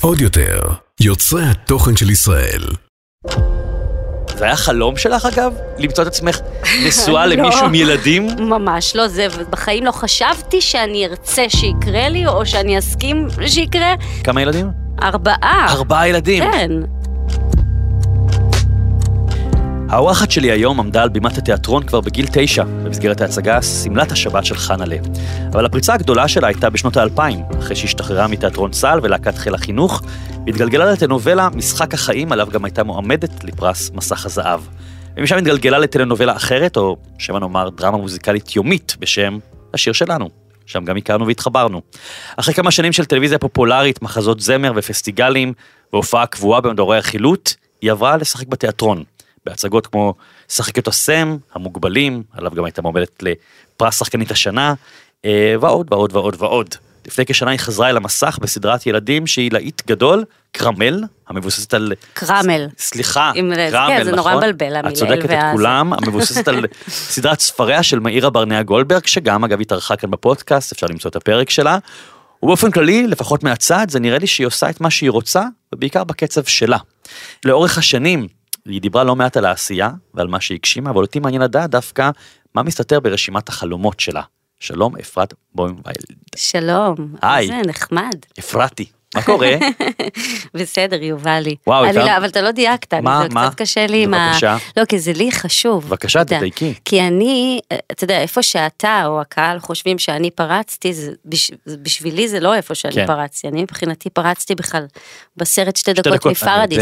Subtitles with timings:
[0.00, 0.60] עוד יותר,
[1.00, 2.62] יוצרי התוכן של ישראל.
[4.36, 5.52] זה היה חלום שלך אגב?
[5.78, 6.38] למצוא את עצמך
[6.86, 7.34] נשואה לא.
[7.34, 8.26] למישהו עם ילדים?
[8.38, 13.94] ממש לא זה, ובחיים לא חשבתי שאני ארצה שיקרה לי, או שאני אסכים שיקרה.
[14.24, 14.70] כמה ילדים?
[15.02, 15.66] ארבעה.
[15.70, 16.42] ארבעה ילדים.
[16.52, 16.70] כן.
[19.90, 24.54] האורחת שלי היום עמדה על בימת התיאטרון כבר בגיל תשע, במסגרת ההצגה "שמלת השבת של
[24.54, 24.96] חנה'לה".
[25.52, 30.02] אבל הפריצה הגדולה שלה הייתה בשנות האלפיים, אחרי שהשתחררה מתיאטרון צה"ל ולהקת חיל החינוך,
[30.46, 34.60] והתגלגלה לטלנובלה "משחק החיים", עליו גם הייתה מועמדת לפרס מסך הזהב.
[35.16, 39.38] ומשם התגלגלה לטלנובלה אחרת, או שמא נאמר דרמה מוזיקלית יומית, בשם
[39.74, 40.28] "השיר שלנו".
[40.66, 41.80] שם גם הכרנו והתחברנו.
[42.36, 45.52] אחרי כמה שנים של טלוויזיה פופולרית, מחזות זמר ופסטיגלים,
[45.92, 49.04] והופעה קבועה במדורי החילוט, היא עברה לשחק בתיאטרון.
[49.50, 50.14] בהצגות כמו
[50.48, 54.74] "שחק אותו סם", "המוגבלים", עליו גם הייתה מועמדת לפרס שחקנית השנה,
[55.24, 56.74] אה, ועוד ועוד ועוד ועוד.
[57.06, 61.92] לפני כשנה היא חזרה אל המסך בסדרת ילדים שהיא להיט גדול, קרמל, המבוססת על...
[62.12, 62.66] קרמל.
[62.78, 64.44] סליחה, עם- קרמל, כן, זה נורא נכון?
[64.44, 65.38] מבלבל, המילה את צודקת את.
[65.52, 70.86] כולם, המבוססת על סדרת ספריה של מאירה ברנע גולדברג, שגם אגב התארחה כאן בפודקאסט, אפשר
[70.90, 71.78] למצוא את הפרק שלה.
[72.42, 75.42] ובאופן כללי, לפחות מהצד, זה נראה לי שהיא עושה את מה שהיא רוצה,
[75.74, 76.78] ובעיקר בקצב שלה.
[77.44, 78.28] לאורך השנים,
[78.64, 82.10] היא דיברה לא מעט על העשייה ועל מה שהיא הגשימה, אבל אותי מעניין לדעת דווקא
[82.54, 84.22] מה מסתתר ברשימת החלומות שלה.
[84.60, 86.04] שלום, אפרת בוימולד.
[86.36, 87.14] שלום.
[87.22, 87.46] היי.
[87.46, 88.16] זה נחמד.
[88.38, 89.50] אפרתי, מה קורה?
[90.54, 91.54] בסדר, יובלי.
[91.66, 93.48] וואו, אני לא- אבל אתה לא דייקת, מה, זה מה?
[93.48, 94.28] קצת קשה לי עם ה...
[94.30, 94.56] בבקשה.
[94.76, 95.86] לא, כי זה לי חשוב.
[95.86, 96.24] בבקשה.
[96.24, 96.74] תדייקי.
[96.84, 97.60] כי אני,
[97.92, 101.50] אתה יודע, איפה שאתה או הקהל חושבים שאני פרצתי, זה- בש-
[101.82, 103.06] בשבילי זה לא איפה שאני כן.
[103.06, 103.48] פרצתי.
[103.48, 104.86] אני מבחינתי פרצתי בכלל
[105.36, 106.78] בסרט שתי שתי דקות דקות, מפרדיס.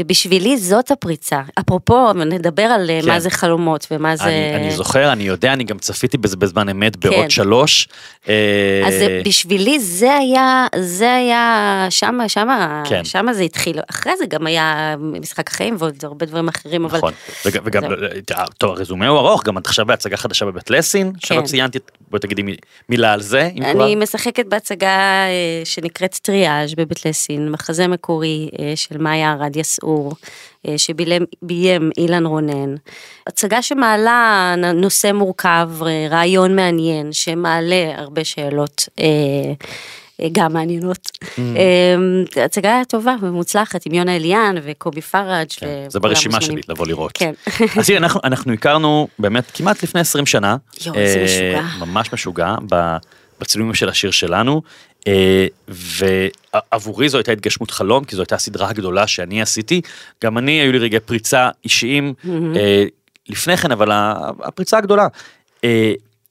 [0.00, 1.40] ובשבילי זאת הפריצה.
[1.60, 3.08] אפרופו, נדבר על אה, כן.
[3.08, 4.24] מה זה חלומות ומה זה...
[4.24, 7.30] אני, אני זוכר, אני יודע, אני גם צפיתי בזה בזמן אמת בעוד כן.
[7.30, 7.88] שלוש.
[8.28, 8.34] אה,
[8.86, 11.59] אז בשבילי זה היה, זה היה,
[11.90, 13.04] שמה, שמה, כן.
[13.04, 13.80] שמה זה התחיל.
[13.90, 16.98] אחרי זה גם היה משחק החיים ועוד הרבה דברים אחרים, אבל...
[16.98, 17.12] נכון,
[17.46, 18.46] וג- וגם, זהו.
[18.58, 21.44] טוב, הרזומה הוא ארוך, גם את עכשיו בהצגה חדשה בבית לסין, שלא כן.
[21.46, 21.78] ציינתי,
[22.10, 22.56] בואי תגידי מי-
[22.88, 23.84] מילה על זה, אם כבר.
[23.84, 30.12] אני משחקת בהצגה אה, שנקראת טריאז' בבית לסין, מחזה מקורי אה, של מאיה ארד יסעור,
[30.68, 31.26] אה, שביים
[31.98, 32.74] אילן רונן.
[33.26, 38.88] הצגה שמעלה נושא מורכב, אה, רעיון מעניין, שמעלה הרבה שאלות.
[40.22, 41.10] אה, גם מעניינות.
[41.22, 41.38] Mm.
[42.36, 46.40] אה, הצגה טובה ומוצלחת עם יונה אליאן וקובי פראג' כן, זה ברשימה.
[46.40, 47.12] שלי, לבוא לראות.
[47.14, 47.32] כן.
[47.78, 50.56] אז תראי, אנחנו, אנחנו הכרנו באמת כמעט לפני 20 שנה.
[50.86, 51.86] יואו, איזה אה, משוגע.
[51.86, 52.54] ממש משוגע,
[53.40, 54.62] בצילומים של השיר שלנו.
[55.06, 59.80] אה, ועבורי זו הייתה התגשמות חלום, כי זו הייתה הסדרה הגדולה שאני עשיתי.
[60.24, 62.14] גם אני, היו לי רגעי פריצה אישיים
[63.28, 63.88] לפני כן, אבל
[64.42, 65.06] הפריצה הגדולה.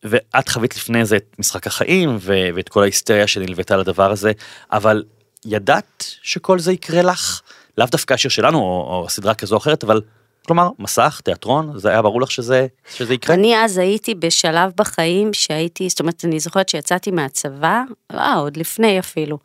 [0.04, 4.32] ואת חווית לפני זה את משחק החיים ו- ואת כל ההיסטריה שנלוותה לדבר הזה,
[4.72, 5.04] אבל
[5.46, 7.42] ידעת שכל זה יקרה לך?
[7.78, 10.02] לאו דווקא השיר שלנו או, או סדרה כזו או אחרת, אבל
[10.48, 13.36] כלומר, מסך, תיאטרון, זה היה ברור לך שזה, שזה יקרה?
[13.36, 17.82] אני אז הייתי בשלב בחיים שהייתי, זאת אומרת, אני זוכרת שיצאתי מהצבא,
[18.12, 19.38] אה, עוד לפני אפילו,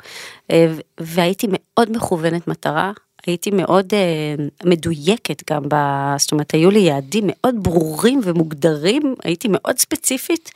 [0.50, 0.66] אה,
[1.00, 2.92] והייתי מאוד מכוונת מטרה,
[3.26, 5.74] הייתי מאוד אה, מדויקת גם, ב,
[6.18, 10.50] זאת אומרת, היו לי יעדים מאוד ברורים ומוגדרים, הייתי מאוד ספציפית,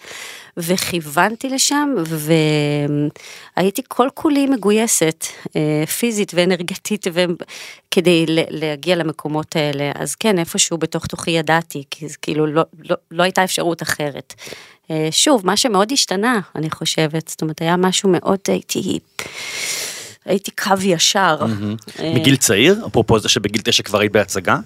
[0.57, 1.95] וכיוונתי לשם,
[3.57, 5.25] והייתי כל כולי מגויסת,
[5.57, 7.25] אה, פיזית ואנרגטית, ו...
[7.91, 9.93] כדי להגיע למקומות האלה.
[9.95, 14.35] אז כן, איפשהו בתוך תוכי ידעתי, כי זה כאילו לא, לא, לא הייתה אפשרות אחרת.
[14.91, 18.99] אה, שוב, מה שמאוד השתנה, אני חושבת, זאת אומרת, היה משהו מאוד, הייתי,
[20.29, 21.37] הייתי קו ישר.
[22.01, 24.59] אה, מגיל צעיר, אפרופו זה שבגיל תשע כבר היית בהצגה?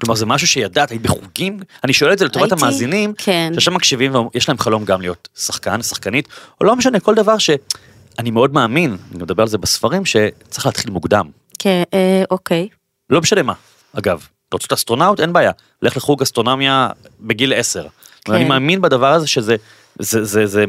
[0.00, 1.60] כלומר זה משהו שידעת, היית בחוגים?
[1.84, 3.50] אני שואל את זה לטובת הייתי- המאזינים, כן.
[3.54, 6.28] שעכשיו מקשיבים ויש להם חלום גם להיות שחקן, שחקנית,
[6.60, 10.90] או לא משנה, כל דבר שאני מאוד מאמין, אני מדבר על זה בספרים, שצריך להתחיל
[10.90, 11.30] מוקדם.
[11.58, 12.68] כן, אה, אוקיי.
[13.10, 13.52] לא משנה מה,
[13.98, 14.26] אגב.
[14.48, 15.20] אתה רוצה להיות אסטרונאוט?
[15.20, 15.50] אין בעיה.
[15.82, 16.88] לך לחוג אסטרונומיה
[17.20, 17.86] בגיל עשר.
[18.24, 18.32] כן.
[18.32, 19.56] אני מאמין בדבר הזה שזה,
[19.98, 20.64] זה, זה, זה,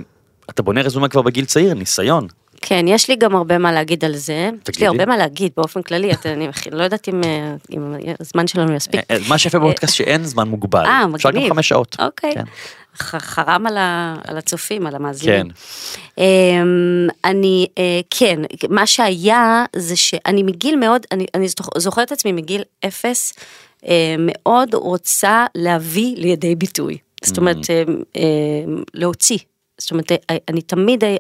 [0.50, 2.28] אתה בונה רזומה כבר בגיל צעיר, ניסיון.
[2.62, 4.34] כן, יש לי גם הרבה מה להגיד על זה.
[4.54, 4.80] יש תגידי.
[4.82, 9.02] לי הרבה מה להגיד באופן כללי, אני לא יודעת אם אה, אם הזמן שלנו יספיק.
[9.12, 10.86] אה, מה שיפה בפודקאסט שאין זמן מוגבל.
[10.86, 11.54] אה, אפשר גם מגניב.
[11.54, 11.96] חמש שעות.
[12.00, 12.34] אוקיי.
[12.34, 12.44] כן.
[13.02, 15.48] חרם על ה- על הצופים, על המאזינים.
[15.50, 16.22] כן.
[16.24, 18.40] אמ, אני, אה, כן,
[18.70, 23.34] מה שהיה זה שאני מגיל מאוד, אני, אני זוכ- זוכרת את עצמי מגיל אפס,
[23.88, 26.98] אה, מאוד רוצה להביא לידי ביטוי.
[27.24, 27.84] זאת אומרת, אה,
[28.18, 28.22] אה,
[28.94, 29.38] להוציא.
[29.80, 31.16] זאת אומרת, אה, אני תמיד אה,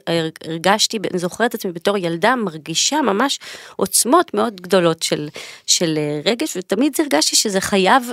[0.46, 3.40] הרגשתי, אני זוכרת את עצמי בתור ילדה מרגישה ממש
[3.76, 5.30] עוצמות מאוד גדולות של,
[5.66, 8.04] של אה, רגש, ותמיד הרגשתי שזה חייב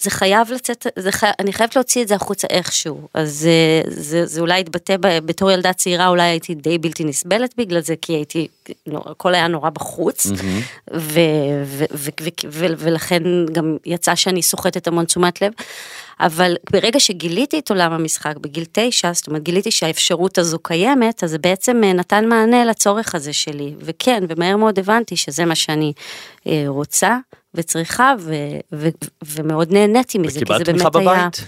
[0.00, 1.26] זה חייב לצאת, זה חי...
[1.38, 3.08] אני חייבת להוציא את זה החוצה איכשהו.
[3.14, 7.80] אז זה, זה, זה אולי התבטא בתור ילדה צעירה, אולי הייתי די בלתי נסבלת בגלל
[7.80, 8.48] זה, כי הייתי,
[8.86, 10.34] הכל היה נורא בחוץ, ו,
[10.94, 11.20] ו,
[11.64, 13.22] ו, ו, ו, ולכן
[13.52, 15.52] גם יצא שאני סוחטת המון תשומת לב.
[16.20, 21.30] אבל ברגע שגיליתי את עולם המשחק בגיל תשע, זאת אומרת גיליתי שהאפשרות הזו קיימת, אז
[21.30, 23.74] זה בעצם אה, נתן מענה לצורך הזה שלי.
[23.78, 25.92] וכן, ומהר מאוד הבנתי שזה מה שאני
[26.46, 27.16] אה, רוצה
[27.54, 28.34] וצריכה, ו,
[28.72, 28.88] ו,
[29.24, 31.28] ומאוד נהניתי מזה, כי וקיבלת זה תמיכה באמת היה...
[31.28, 31.44] בבית?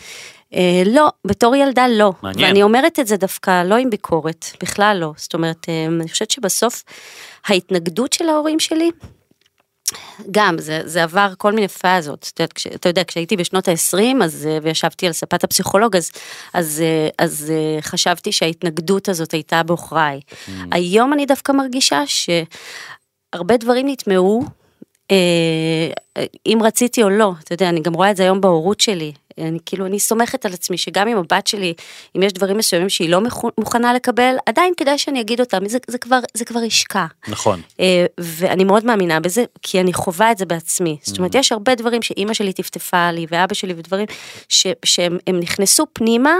[0.54, 2.12] אה, לא, בתור ילדה לא.
[2.22, 2.46] מעניין.
[2.46, 5.12] ואני אומרת את זה דווקא לא עם ביקורת, בכלל לא.
[5.16, 6.82] זאת אומרת, אה, אני חושבת שבסוף
[7.46, 8.90] ההתנגדות של ההורים שלי,
[10.30, 12.30] גם, זה, זה עבר כל מיני פאזות.
[12.34, 16.10] אתה יודע, כש, אתה יודע, כשהייתי בשנות ה-20, אז, אה, וישבתי על ספת הפסיכולוג, אז,
[16.54, 20.20] אז, אה, אז אה, חשבתי שההתנגדות הזאת הייתה בעוכריי.
[20.72, 24.59] היום אני דווקא מרגישה שהרבה דברים נטמעו,
[26.46, 29.12] אם רציתי או לא, אתה יודע, אני גם רואה את זה היום בהורות שלי.
[29.38, 31.74] אני כאילו, אני סומכת על עצמי שגם אם הבת שלי,
[32.16, 33.20] אם יש דברים מסוימים שהיא לא
[33.58, 37.06] מוכנה לקבל, עדיין כדאי שאני אגיד אותם, זה, זה כבר, זה כבר ישקע.
[37.28, 37.60] נכון.
[37.80, 40.96] אה, ואני מאוד מאמינה בזה, כי אני חווה את זה בעצמי.
[41.02, 44.06] זאת אומרת, יש הרבה דברים שאימא שלי טפטפה לי, ואבא שלי, ודברים
[44.48, 46.34] ש, שהם הם נכנסו פנימה,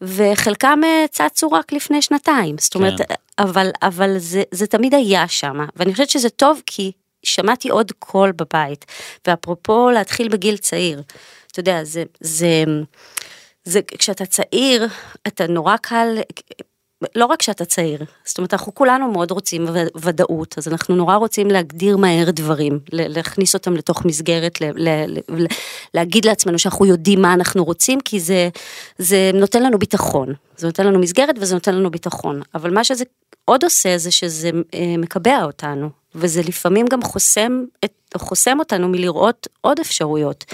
[0.00, 2.56] וחלקם אה, צצו רק לפני שנתיים.
[2.58, 3.14] זאת אומרת, כן.
[3.38, 6.92] אבל, אבל זה, זה תמיד היה שם, ואני חושבת שזה טוב, כי
[7.22, 8.86] שמעתי עוד קול בבית.
[9.26, 11.02] ואפרופו להתחיל בגיל צעיר,
[11.52, 12.64] אתה יודע, זה, זה,
[13.64, 14.88] זה, כשאתה צעיר,
[15.26, 16.18] אתה נורא קל,
[17.14, 19.66] לא רק שאתה צעיר, זאת אומרת, אנחנו כולנו מאוד רוצים
[19.96, 25.46] ודאות, אז אנחנו נורא רוצים להגדיר מהר דברים, להכניס אותם לתוך מסגרת, ל- ל- ל-
[25.94, 28.48] להגיד לעצמנו שאנחנו יודעים מה אנחנו רוצים, כי זה,
[28.98, 33.04] זה נותן לנו ביטחון, זה נותן לנו מסגרת וזה נותן לנו ביטחון, אבל מה שזה
[33.48, 39.46] עוד עושה זה שזה אה, מקבע אותנו, וזה לפעמים גם חוסם, את, חוסם אותנו מלראות
[39.60, 40.44] עוד אפשרויות,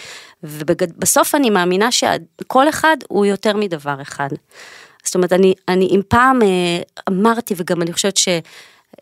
[0.42, 4.28] ובסוף אני מאמינה שכל אחד הוא יותר מדבר אחד.
[5.04, 6.46] זאת אומרת, אני, אני אם פעם אה,
[7.08, 8.28] אמרתי, וגם אני חושבת ש...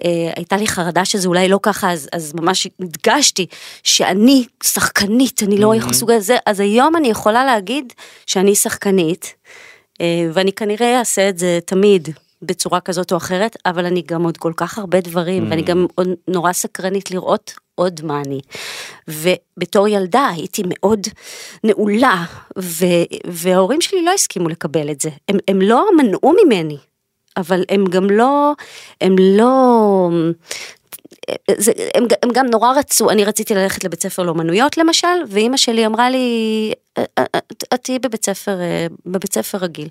[0.04, 3.46] אה, הייתה לי חרדה שזה אולי לא ככה, אז, אז ממש הדגשתי
[3.82, 7.92] שאני שחקנית, אני לא יכול סוג הזה, אז היום אני יכולה להגיד
[8.26, 9.34] שאני שחקנית,
[10.32, 12.08] ואני כנראה אעשה את זה תמיד
[12.42, 16.08] בצורה כזאת או אחרת, אבל אני גם עוד כל כך הרבה דברים, ואני גם עוד
[16.28, 18.40] נורא סקרנית לראות עוד מה אני.
[19.08, 21.00] ובתור ילדה הייתי מאוד
[21.64, 22.24] נעולה,
[22.58, 22.84] ו,
[23.26, 25.10] וההורים שלי לא הסכימו לקבל את זה.
[25.28, 26.76] הם, הם לא מנעו ממני,
[27.36, 28.52] אבל הם גם לא,
[29.00, 30.08] הם לא,
[31.56, 35.86] זה, הם, הם גם נורא רצו, אני רציתי ללכת לבית ספר לאומנויות למשל, ואימא שלי
[35.86, 39.88] אמרה לי, את את תהיי בבית ספר, אה, בבית ספר רגיל.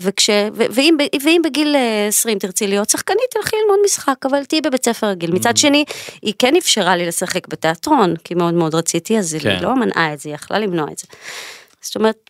[0.00, 4.60] וכש, ו, ואם, ואם בגיל אה, 20 תרצי להיות שחקנית, תלכי ללמוד משחק, אבל תהיי
[4.60, 5.32] בבית ספר רגיל.
[5.32, 5.84] מצד שני,
[6.22, 9.48] היא כן אפשרה לי לשחק בתיאטרון, כי מאוד מאוד רציתי, אז כן.
[9.48, 11.06] היא לא מנעה את זה, היא יכלה למנוע את זה.
[11.80, 12.23] זאת אומרת,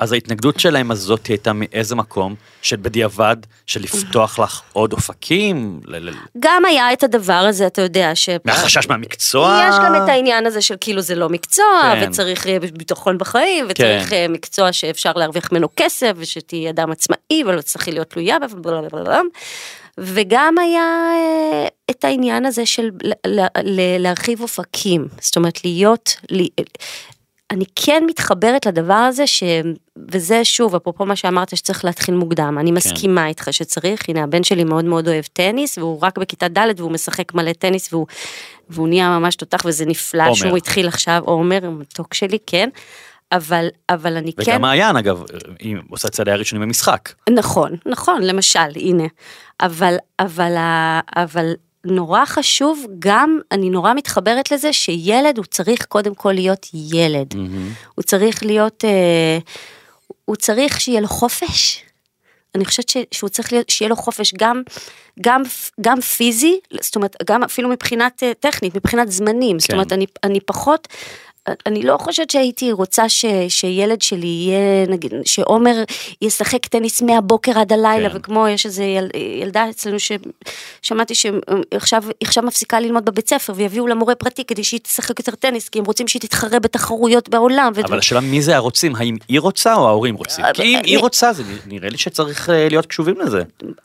[0.00, 2.34] אז ההתנגדות שלהם הזאת הייתה מאיזה מקום?
[2.62, 5.80] של בדיעבד, של לפתוח לך עוד אופקים?
[5.84, 8.28] ל- ל- גם היה את הדבר הזה, אתה יודע, ש...
[8.44, 9.66] מהחשש מהמקצוע?
[9.68, 12.08] יש גם את העניין הזה של כאילו זה לא מקצוע, כן.
[12.10, 14.32] וצריך אה, ביטחון בחיים, וצריך כן.
[14.32, 18.36] מקצוע שאפשר להרוויח ממנו כסף, ושתהיה אדם עצמאי ולא צריכי להיות תלויה.
[19.98, 26.16] וגם היה אה, את העניין הזה של ל- ל- ל- להרחיב אופקים, זאת אומרת להיות,
[27.50, 29.42] אני כן מתחברת לדבר הזה ש...
[30.10, 34.64] וזה שוב, אפרופו מה שאמרת שצריך להתחיל מוקדם, אני מסכימה איתך שצריך, הנה הבן שלי
[34.64, 38.06] מאוד מאוד אוהב טניס, והוא רק בכיתה ד' והוא משחק מלא טניס והוא,
[38.70, 40.34] והוא נהיה ממש תותח וזה נפלא עומר.
[40.34, 42.68] שהוא התחיל עכשיו, עומר, המתוק שלי, כן,
[43.32, 44.42] אבל, אבל אני כן...
[44.42, 45.22] וגם מעיין אגב,
[45.58, 47.12] היא עושה צעדי הראשונים במשחק.
[47.30, 49.06] נכון, נכון, למשל, הנה.
[49.60, 50.52] אבל, אבל,
[51.16, 51.52] אבל
[51.86, 57.34] נורא חשוב, גם אני נורא מתחברת לזה שילד הוא צריך קודם כל להיות ילד.
[57.94, 59.38] הוא צריך להיות, אה,
[60.24, 61.82] הוא צריך שיהיה לו חופש.
[62.54, 64.62] אני חושבת ש, שהוא צריך להיות, שיהיה לו חופש גם,
[65.20, 65.42] גם,
[65.80, 69.58] גם פיזי, זאת אומרת, גם אפילו מבחינת אה, טכנית, מבחינת זמנים.
[69.58, 69.74] זאת כן.
[69.74, 70.88] אומרת, אני, אני פחות,
[71.66, 75.82] אני לא חושבת שהייתי רוצה ש, שילד שלי יהיה, נגיד, שעומר
[76.22, 78.16] ישחק טניס מהבוקר עד הלילה, כן.
[78.16, 79.08] וכמו יש איזה יל,
[79.42, 84.80] ילדה אצלנו ששמעתי שעכשיו עכשיו מפסיקה ללמוד בבית ספר, ויביאו לה מורה פרטי כדי שהיא
[84.80, 87.72] תשחק יותר טניס, כי הם רוצים שהיא תתחרה בתחרויות בעולם.
[87.74, 90.44] ודבר- אבל השאלה מי זה הרוצים, האם היא רוצה או ההורים רוצים?
[90.54, 93.42] כי אם היא רוצה, זה נראה לי שצריך אה, להיות קשובים לזה.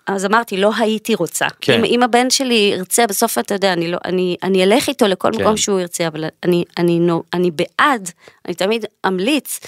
[0.07, 1.45] אז אמרתי, לא הייתי רוצה.
[1.61, 1.73] כן.
[1.73, 5.29] אם, אם הבן שלי ירצה, בסוף אתה יודע, אני, לא, אני, אני אלך איתו לכל
[5.33, 5.41] כן.
[5.41, 8.11] מקום שהוא ירצה, אבל אני, אני, נו, אני בעד,
[8.45, 9.59] אני תמיד אמליץ,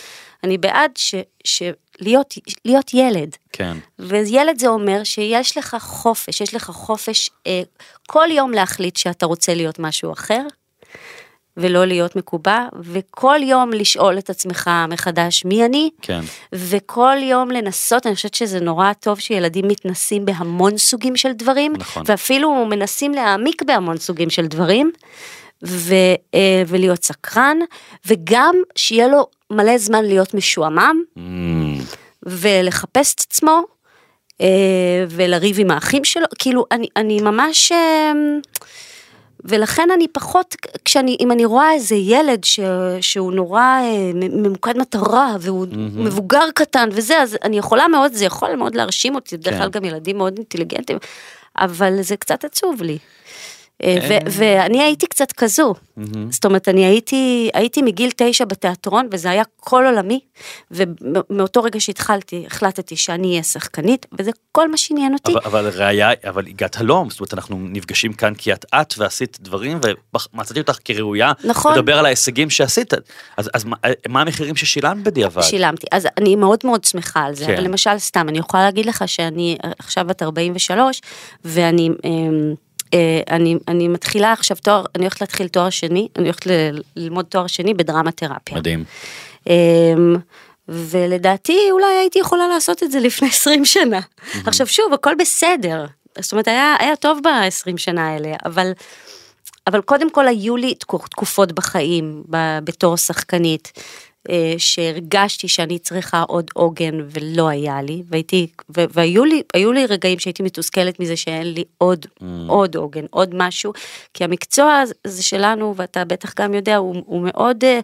[0.44, 1.64] אני בעד ש, ש,
[2.00, 2.34] להיות,
[2.66, 3.36] להיות ילד.
[3.52, 3.78] כן.
[4.00, 7.62] וילד זה אומר שיש לך חופש, יש לך חופש אה,
[8.08, 10.42] כל יום להחליט שאתה רוצה להיות משהו אחר.
[11.58, 16.22] ולא להיות מקובע, וכל יום לשאול את עצמך מחדש מי אני, כן.
[16.54, 22.04] וכל יום לנסות, אני חושבת שזה נורא טוב שילדים מתנסים בהמון סוגים של דברים, נכון.
[22.06, 24.92] ואפילו מנסים להעמיק בהמון סוגים של דברים,
[25.66, 25.94] ו,
[26.34, 27.58] אה, ולהיות סקרן,
[28.08, 31.20] וגם שיהיה לו מלא זמן להיות משועמם, Mm,
[32.24, 33.62] ולחפש את עצמו,
[34.42, 37.72] אה, ולריב עם האחים שלו, כאילו, אני, אני ממש...
[37.72, 38.12] אה,
[39.46, 40.56] ולכן אני פחות,
[40.86, 42.60] כשאני, אם אני רואה איזה ילד ש,
[43.02, 43.80] שהוא נורא
[44.14, 49.38] ממוקד מטרה, והוא מבוגר קטן וזה, אז אני יכולה מאוד, זה יכול מאוד להרשים אותי,
[49.38, 49.60] בדרך כן.
[49.60, 50.98] כלל גם ילדים מאוד אינטליגנטים,
[51.58, 52.98] אבל זה קצת עצוב לי.
[53.84, 53.98] אה.
[54.10, 55.74] ו- ואני הייתי קצת כזו,
[56.30, 60.20] זאת אומרת, אני הייתי, הייתי מגיל תשע בתיאטרון, וזה היה כל עולמי,
[60.72, 65.32] ומאותו רגע שהתחלתי, החלטתי שאני אהיה שחקנית, וזה כל מה שעניין אותי.
[65.32, 69.38] אבל, אבל ראיה, אבל הגעת הלום, זאת אומרת, אנחנו נפגשים כאן כי את את ועשית
[69.42, 69.80] דברים,
[70.34, 71.74] ומצאתי אותך כראויה, נכון.
[71.74, 72.94] לדבר על ההישגים שעשית.
[73.38, 73.76] אז, אז מה,
[74.08, 75.42] מה המחירים ששילמת בדיעבד?
[75.42, 75.88] שילמתי.
[75.92, 77.64] אז אני מאוד מאוד שמחה על זה, כן.
[77.64, 81.02] למשל סתם, אני יכולה להגיד לך שאני עכשיו בת 43,
[81.46, 81.90] ואני...
[82.04, 82.54] אמ,
[83.30, 86.48] אני, אני מתחילה עכשיו תואר, אני הולכת להתחיל תואר שני, אני הולכת
[86.96, 88.58] ללמוד תואר שני בדרמה תרפיה.
[88.58, 88.84] מדהים.
[89.48, 90.16] אמ,
[90.68, 94.00] ולדעתי אולי הייתי יכולה לעשות את זה לפני 20 שנה.
[94.46, 95.86] עכשיו שוב, הכל בסדר.
[96.20, 98.72] זאת אומרת, היה, היה טוב ב-20 שנה האלה, אבל,
[99.68, 103.82] אבל קודם כל היו לי תקו- תקופות בחיים, ב- בתור שחקנית, אה,
[104.58, 110.44] שהרגשתי שאני צריכה עוד עוגן ולא היה לי, והייתי, והיו לי, היו לי רגעים שהייתי
[110.44, 112.06] מתוסכלת מזה שאין לי עוד,
[112.48, 113.74] עוד עוגן, עוד משהו,
[114.14, 117.80] כי המקצוע זה שלנו, ואתה בטח גם יודע, הוא, הוא מאוד, אה,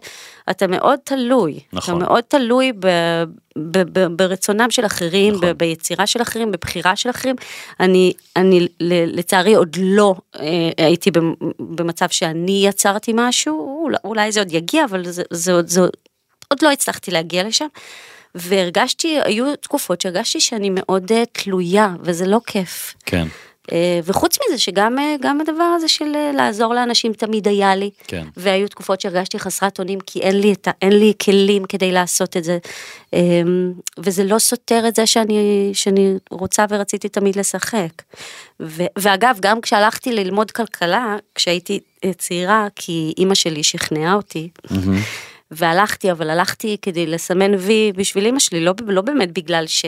[0.50, 1.60] אתה מאוד תלוי.
[1.72, 1.96] נכון.
[1.96, 2.86] אתה מאוד תלוי ב,
[3.58, 5.48] ב, ב, ברצונם של אחרים, נכון.
[5.48, 7.36] ב, ביצירה של אחרים, בבחירה של אחרים.
[7.80, 8.66] אני, אני
[9.06, 10.46] לצערי עוד לא אה,
[10.78, 15.66] הייתי במ- במצב שאני יצרתי משהו, אולי, אולי זה עוד יגיע, אבל זה, זה, עוד-
[15.68, 15.80] זה,
[16.50, 17.66] עוד לא הצלחתי להגיע לשם.
[18.34, 22.94] והרגשתי, היו תקופות שהרגשתי שאני מאוד אה, תלויה, וזה לא כיף.
[23.06, 23.26] כן,
[23.72, 27.90] אה, וחוץ מזה שגם אה, גם הדבר הזה של לעזור לאנשים תמיד היה לי.
[28.06, 28.26] כן.
[28.36, 32.44] והיו תקופות שהרגשתי חסרת אונים כי אין לי, את אין לי כלים כדי לעשות את
[32.44, 32.58] זה.
[33.14, 33.20] אה,
[33.98, 38.02] וזה לא סותר את זה שאני, שאני רוצה ורציתי תמיד לשחק.
[38.60, 41.80] ו, ואגב, גם כשהלכתי ללמוד כלכלה, כשהייתי
[42.18, 44.48] צעירה, כי אימא שלי שכנעה אותי,
[45.50, 49.84] והלכתי, אבל הלכתי כדי לסמן וי בשביל אימא שלי, לא, לא באמת בגלל ש,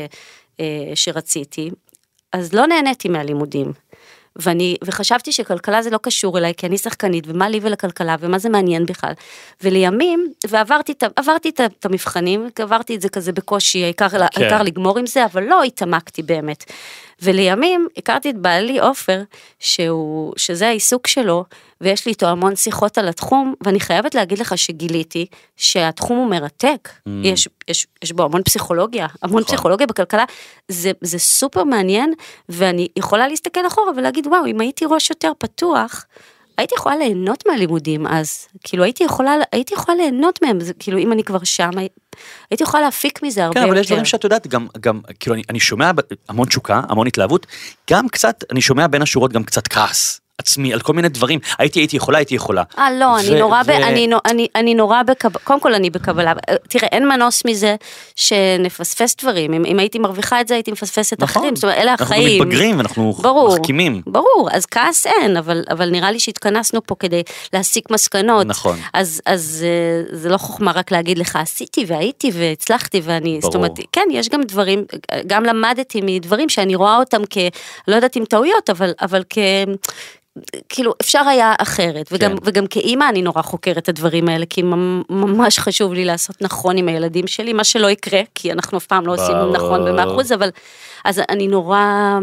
[0.60, 1.70] אה, שרציתי,
[2.32, 3.72] אז לא נהניתי מהלימודים.
[4.36, 8.48] ואני, וחשבתי שכלכלה זה לא קשור אליי, כי אני שחקנית, ומה לי ולכלכלה, ומה זה
[8.48, 9.12] מעניין בכלל.
[9.62, 10.92] ולימים, ועברתי
[11.48, 14.18] את את המבחנים, עברתי את זה כזה בקושי, העיקר, כן.
[14.20, 16.64] העיקר לגמור עם זה, אבל לא התעמקתי באמת.
[17.22, 19.22] ולימים הכרתי את בעלי עופר,
[19.58, 21.44] שהוא, שזה העיסוק שלו,
[21.80, 25.26] ויש לי איתו המון שיחות על התחום, ואני חייבת להגיד לך שגיליתי
[25.56, 26.88] שהתחום הוא מרתק.
[26.94, 27.10] Mm.
[27.24, 29.54] יש, יש, יש בו המון פסיכולוגיה, המון נכון.
[29.54, 30.24] פסיכולוגיה בכלכלה,
[30.68, 32.12] זה, זה סופר מעניין,
[32.48, 36.04] ואני יכולה להסתכל אחורה ולהגיד, וואו, אם הייתי ראש יותר פתוח,
[36.62, 41.12] הייתי יכולה ליהנות מהלימודים אז, כאילו הייתי יכולה, הייתי יכולה ליהנות מהם, זה, כאילו אם
[41.12, 41.88] אני כבר שם, הי-
[42.50, 43.72] הייתי יכולה להפיק מזה הרבה כן, יותר.
[43.72, 45.90] אבל יש דברים שאת יודעת, גם, גם, כאילו, אני, אני שומע
[46.28, 47.46] המון תשוקה, המון התלהבות,
[47.90, 51.80] גם קצת, אני שומע בין השורות גם קצת כעס עצמי על כל מיני דברים, הייתי,
[51.80, 52.62] הייתי יכולה, הייתי יכולה.
[52.78, 56.32] אה, לא, אני נורא, ב, אני, אני, אני נורא בקבלה, קודם כל אני בקבלה,
[56.68, 57.76] תראה, אין מנוס מזה
[58.16, 61.42] שנפספס דברים, אם, אם הייתי מרוויחה את זה הייתי מפספסת נכון.
[61.42, 62.42] אחרים, זאת אומרת, אלה אנחנו החיים.
[62.42, 64.02] מתבגרים, אנחנו ברור, מחכימים.
[64.06, 67.22] ברור, אז כעס אין, אבל, אבל נראה לי שהתכנסנו פה כדי
[67.52, 68.46] להסיק מסקנות.
[68.46, 68.78] נכון.
[68.94, 73.66] אז, אז אה, זה לא חוכמה רק להגיד לך, עשיתי והייתי והצלחתי ואני, זאת ברור.
[73.66, 74.84] אומרת, כן, יש גם דברים,
[75.26, 77.38] גם למדתי מדברים שאני רואה אותם כ...
[77.88, 79.38] לא יודעת אם טעויות, אבל, אבל כ...
[80.68, 82.36] כאילו אפשר היה אחרת וגם כן.
[82.44, 86.76] וגם כאימא אני נורא חוקרת את הדברים האלה כי ממ- ממש חשוב לי לעשות נכון
[86.76, 89.36] עם הילדים שלי מה שלא יקרה כי אנחנו אף פעם לא עושים.
[89.52, 90.50] נכון במאה אחוז אבל
[91.04, 92.18] אז אני נורא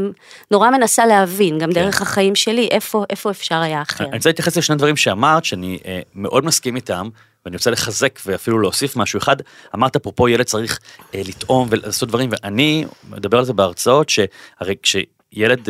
[0.51, 4.08] נורא מנסה להבין גם דרך החיים שלי איפה איפה אפשר היה אחרת.
[4.08, 7.10] אני רוצה להתייחס לשני דברים שאמרת, שאני אה, מאוד מסכים איתם,
[7.46, 9.36] ואני רוצה לחזק ואפילו להוסיף משהו אחד.
[9.75, 10.80] אמרת אפרופו ילד צריך
[11.16, 15.06] אה, לטעום ולעשות דברים, ואני מדבר על זה בהרצאות, שהרי כשילד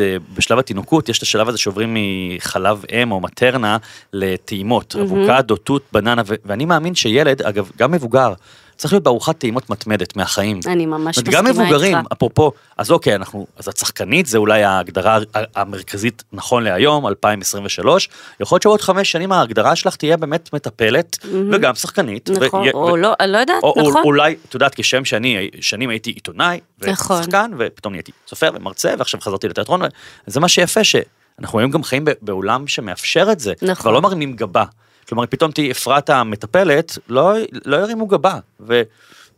[0.00, 3.76] אה, בשלב התינוקות, יש את השלב הזה שעוברים מחלב אם או מטרנה
[4.12, 8.32] לטעימות, אבוקדו, תות, בננה, ו- ואני מאמין שילד, אגב, גם מבוגר,
[8.80, 10.60] צריך להיות בארוחת טעימות מתמדת מהחיים.
[10.66, 12.12] אני ממש מסכימה גם מבוגרים, איתך.
[12.12, 15.18] אפרופו, אז אוקיי, אנחנו, אז את שחקנית, זה אולי ההגדרה
[15.54, 18.08] המרכזית נכון להיום, 2023.
[18.40, 21.18] יכול להיות שעוד חמש שנים ההגדרה שלך תהיה באמת מטפלת,
[21.52, 22.30] וגם שחקנית.
[22.30, 25.50] נכון ו- או ו- לא לא יודעת או, או נכון אולי, את יודעת, כשם שאני
[25.60, 27.20] שנים הייתי עיתונאי, נכון.
[27.20, 29.80] ושחקן, ופתאום נהייתי סופר ומרצה, ועכשיו חזרתי לתיאטרון,
[30.28, 33.52] וזה מה שיפה, שאנחנו היום גם חיים בעולם שמאפשר את זה.
[33.62, 33.74] נכון.
[33.74, 34.64] כבר לא מרימים גבה.
[35.10, 37.32] כלומר, פתאום תהיי אפרת המטפלת, לא,
[37.64, 38.38] לא ירימו גבה.
[38.60, 38.82] ו,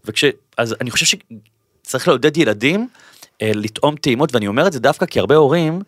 [0.05, 0.25] וכש...
[0.59, 1.19] אז אני חושב
[1.87, 2.89] שצריך לעודד ילדים
[3.43, 5.83] אה, לטעום טעימות, ואני אומר את זה דווקא כי הרבה הורים,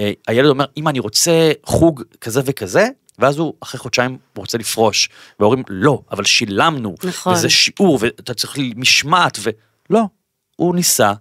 [0.00, 2.88] אה, הילד אומר, אמא, אני רוצה חוג כזה וכזה,
[3.18, 5.08] ואז הוא אחרי חודשיים רוצה לפרוש,
[5.40, 7.32] וההורים, לא, אבל שילמנו, נכון.
[7.32, 9.38] וזה שיעור, ואתה צריך משמעת,
[9.90, 10.02] ולא,
[10.56, 11.12] הוא ניסה,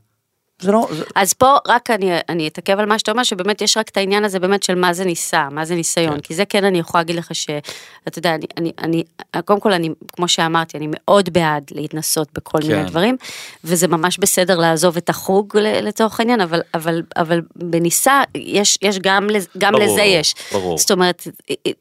[0.66, 1.04] זה לא, זה...
[1.16, 4.26] אז פה רק אני, אני אתעכב על מה שאתה אומר, שבאמת יש רק את העניין
[4.26, 6.22] הזה באמת של מה זה ניסה, מה זה ניסיון, כן.
[6.22, 9.04] כי זה כן אני יכולה להגיד לך שאתה יודע, אני, אני, אני,
[9.46, 12.68] קודם כל אני, כמו שאמרתי, אני מאוד בעד להתנסות בכל כן.
[12.68, 13.18] מיני דברים,
[13.64, 19.28] וזה ממש בסדר לעזוב את החוג לצורך העניין, אבל, אבל, אבל בניסה, יש, יש גם,
[19.58, 20.36] גם ברור, לזה יש.
[20.52, 20.78] ברור.
[20.78, 21.28] זאת אומרת,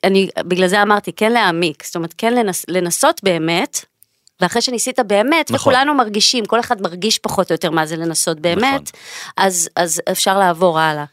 [0.04, 3.84] אני, בגלל זה אמרתי, כן להעמיק, זאת אומרת, כן לנס, לנסות באמת,
[4.44, 5.72] ואחרי שניסית באמת, נכון.
[5.72, 9.00] וכולנו מרגישים, כל אחד מרגיש פחות או יותר מה זה לנסות באמת, נכון.
[9.36, 11.04] אז, אז אפשר לעבור הלאה.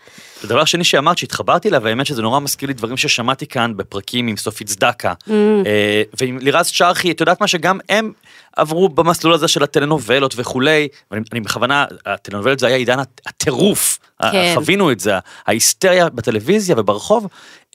[0.44, 4.38] הדבר השני שאמרת שהתחברתי אליו, האמת שזה נורא מזכיר לי דברים ששמעתי כאן בפרקים עם
[4.38, 5.14] סופי צדקה.
[5.28, 5.32] Mm.
[5.66, 8.12] אה, ועם לירז צ'רחי, את יודעת מה שגם הם
[8.56, 14.00] עברו במסלול הזה של הטלנובלות וכולי, ואני אני בכוונה, הטלנובלות זה היה עידן הט- הטירוף,
[14.22, 14.52] כן.
[14.56, 15.14] חווינו את זה,
[15.48, 17.28] ההיסטריה בטלוויזיה וברחוב,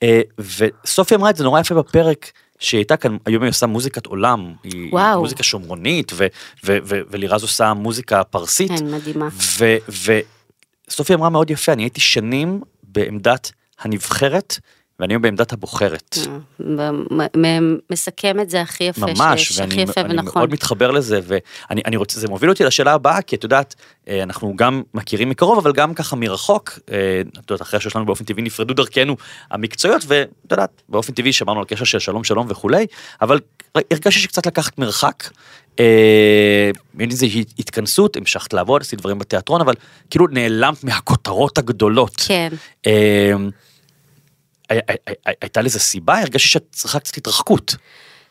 [0.03, 0.21] אה,
[0.59, 2.31] וסופי אמרה את זה נורא יפה בפרק.
[2.59, 5.21] שהיא הייתה כאן, היום היא עושה מוזיקת עולם, היא וואו.
[5.21, 6.27] מוזיקה שומרונית, ו-
[6.65, 8.71] ו- ו- ולירז עושה מוזיקה פרסית.
[8.79, 9.29] כן, מדהימה.
[10.89, 14.59] וסופי אמרה מאוד יפה, אני הייתי שנים בעמדת הנבחרת,
[15.01, 16.17] ואני היום בעמדת הבוחרת.
[16.61, 20.33] מ- מסכם את זה הכי יפה, ממש, שיש, הכי ואני יפה ונכון.
[20.41, 23.75] מאוד מתחבר לזה, ואני אני רוצה, זה מוביל אותי לשאלה הבאה, כי את יודעת,
[24.09, 28.07] אה, אנחנו גם מכירים מקרוב, אבל גם ככה מרחוק, אה, את יודעת, אחרי שיש לנו
[28.07, 29.17] באופן טבעי נפרדו דרכנו
[29.51, 32.87] המקצועיות, ואת יודעת, באופן טבעי שמרנו על קשר של שלום שלום וכולי,
[33.23, 33.41] אבל
[33.75, 35.25] הרגשתי שקצת לקחת מרחק.
[35.81, 37.27] אה, אין איזו
[37.59, 39.75] התכנסות, המשכת לעבוד, עשית דברים בתיאטרון, אבל
[40.11, 42.23] כאילו נעלמת מהכותרות הגדולות.
[42.27, 42.49] כן.
[44.71, 46.19] אה, הי- הי- הי- הייתה לזה סיבה?
[46.21, 47.77] הרגשתי שאת צריכה קצת התרחקות.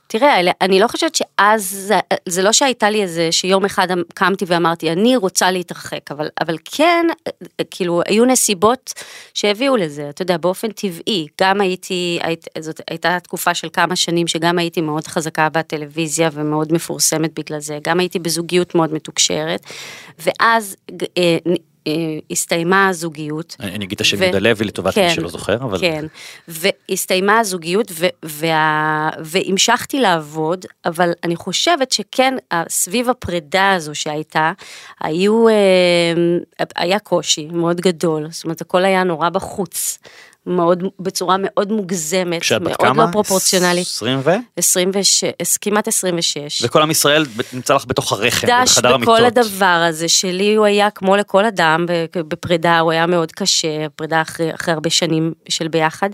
[0.08, 1.92] תראה, אני לא חושבת שאז,
[2.26, 7.06] זה, לא שהייתה לי איזה, שיום אחד קמתי ואמרתי, אני רוצה להתרחק, אבל, אבל כן,
[7.72, 8.94] כאילו, היו נסיבות
[9.34, 14.28] שהביאו לזה, אתה יודע, באופן טבעי, גם הייתי, היית, זאת הייתה תקופה של כמה שנים
[14.28, 19.62] שגם הייתי מאוד חזקה בטלוויזיה ומאוד מפורסמת בגלל זה, גם הייתי בזוגיות מאוד מתוקשרת,
[20.20, 21.54] ואז אה, אה,
[22.32, 23.56] הסתיימה הזוגיות.
[23.60, 25.80] אני אגיד את השם יהודה לוי לטובת כן, מי שלא זוכר, אבל...
[25.80, 26.06] כן,
[26.48, 27.92] והסתיימה הזוגיות
[29.20, 32.36] והמשכתי לעבוד, אבל אני חושבת שכן,
[32.70, 34.52] סביב הפרידה הזו שהייתה,
[35.02, 35.54] היו, אה,
[36.76, 40.00] היה קושי מאוד גדול, זאת אומרת הכל היה נורא בחוץ.
[40.48, 43.06] מאוד, בצורה מאוד מוגזמת, מאוד כמה?
[43.06, 43.88] לא פרופורציונלית.
[43.88, 44.30] 20 ו?
[44.58, 46.64] 26, כמעט 26.
[46.64, 49.16] וכל עם ישראל נמצא לך בתוך הרחם, דש בחדר המיטות.
[49.16, 54.22] בכל הדבר הזה שלי הוא היה כמו לכל אדם בפרידה הוא היה מאוד קשה פרידה
[54.22, 56.10] אחרי, אחרי הרבה שנים של ביחד.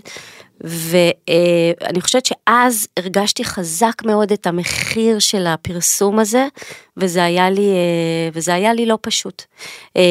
[0.60, 6.46] ואני חושבת שאז הרגשתי חזק מאוד את המחיר של הפרסום הזה
[6.96, 9.42] וזה היה לי אה, וזה היה לי לא פשוט.
[9.96, 10.02] אה,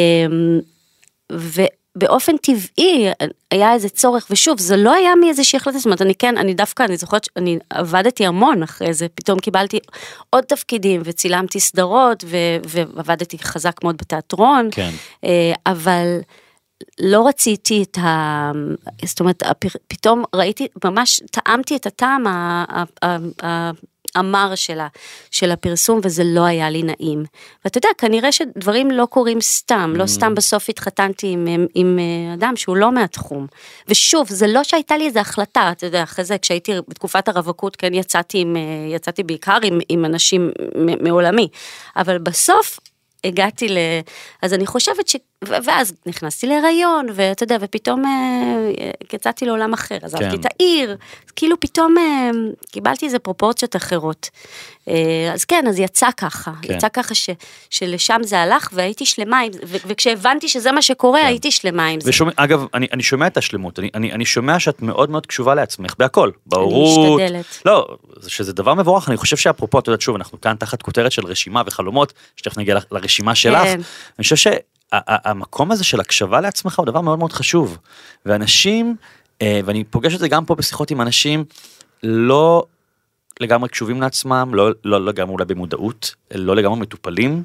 [1.95, 3.07] ובאופן טבעי
[3.51, 6.83] היה איזה צורך ושוב זה לא היה מאיזושהי החלטה זאת אומרת אני כן אני דווקא
[6.83, 9.79] אני זוכרת שאני עבדתי המון אחרי זה פתאום קיבלתי
[10.29, 14.91] עוד תפקידים וצילמתי סדרות ו- ועבדתי חזק מאוד בתיאטרון כן.
[15.25, 16.19] אה, אבל
[16.99, 18.51] לא רציתי את ה...
[19.05, 19.43] זאת אומרת
[19.87, 22.23] פתאום ראיתי ממש טעמתי את הטעם
[24.15, 24.87] המר שלה,
[25.31, 27.23] של הפרסום וזה לא היה לי נעים.
[27.65, 32.33] ואתה יודע, כנראה שדברים לא קורים סתם, לא סתם בסוף התחתנתי עם, עם, עם אה,
[32.33, 33.47] אדם שהוא לא מהתחום.
[33.87, 37.93] ושוב, זה לא שהייתה לי איזו החלטה, אתה יודע, אחרי זה כשהייתי בתקופת הרווקות, כן
[37.93, 40.51] יצאתי, עם, אה, יצאתי בעיקר עם, עם אנשים
[41.01, 41.47] מעולמי,
[41.95, 42.79] אבל בסוף
[43.23, 43.77] הגעתי ל...
[44.41, 45.15] אז אני חושבת ש...
[45.43, 50.39] ואז נכנסתי להיריון, ואתה יודע, ופתאום אה, יצאתי לעולם אחר, עזבתי כן.
[50.39, 50.97] את העיר,
[51.35, 52.29] כאילו פתאום אה,
[52.71, 54.29] קיבלתי איזה פרופורציות אחרות.
[54.87, 56.73] אה, אז כן, אז יצא ככה, כן.
[56.73, 57.29] יצא ככה ש,
[57.69, 61.25] שלשם זה הלך, והייתי שלמה עם זה, וכשהבנתי שזה מה שקורה, כן.
[61.25, 62.09] הייתי שלמה עם זה.
[62.09, 65.55] ושומע, אגב, אני, אני שומע את השלמות, אני, אני, אני שומע שאת מאוד מאוד קשובה
[65.55, 67.21] לעצמך בהכל, בהורות.
[67.21, 67.61] משתדלת.
[67.65, 71.25] לא, שזה דבר מבורך, אני חושב שאפרופו, את יודעת, שוב, אנחנו כאן תחת כותרת של
[71.25, 73.63] רשימה וחלומות, שתכף נגיע לרשימה שלך.
[73.63, 73.81] כן.
[74.19, 74.35] אני חושב
[74.95, 77.77] שהמקום הזה של הקשבה לעצמך הוא דבר מאוד מאוד חשוב.
[78.25, 78.95] ואנשים,
[79.41, 81.45] אה, ואני פוגש את זה גם פה בשיחות עם אנשים,
[82.03, 82.65] לא
[83.39, 87.43] לגמרי קשובים לעצמם, לא, לא לגמרי אולי במודעות, לא לגמרי מטופלים,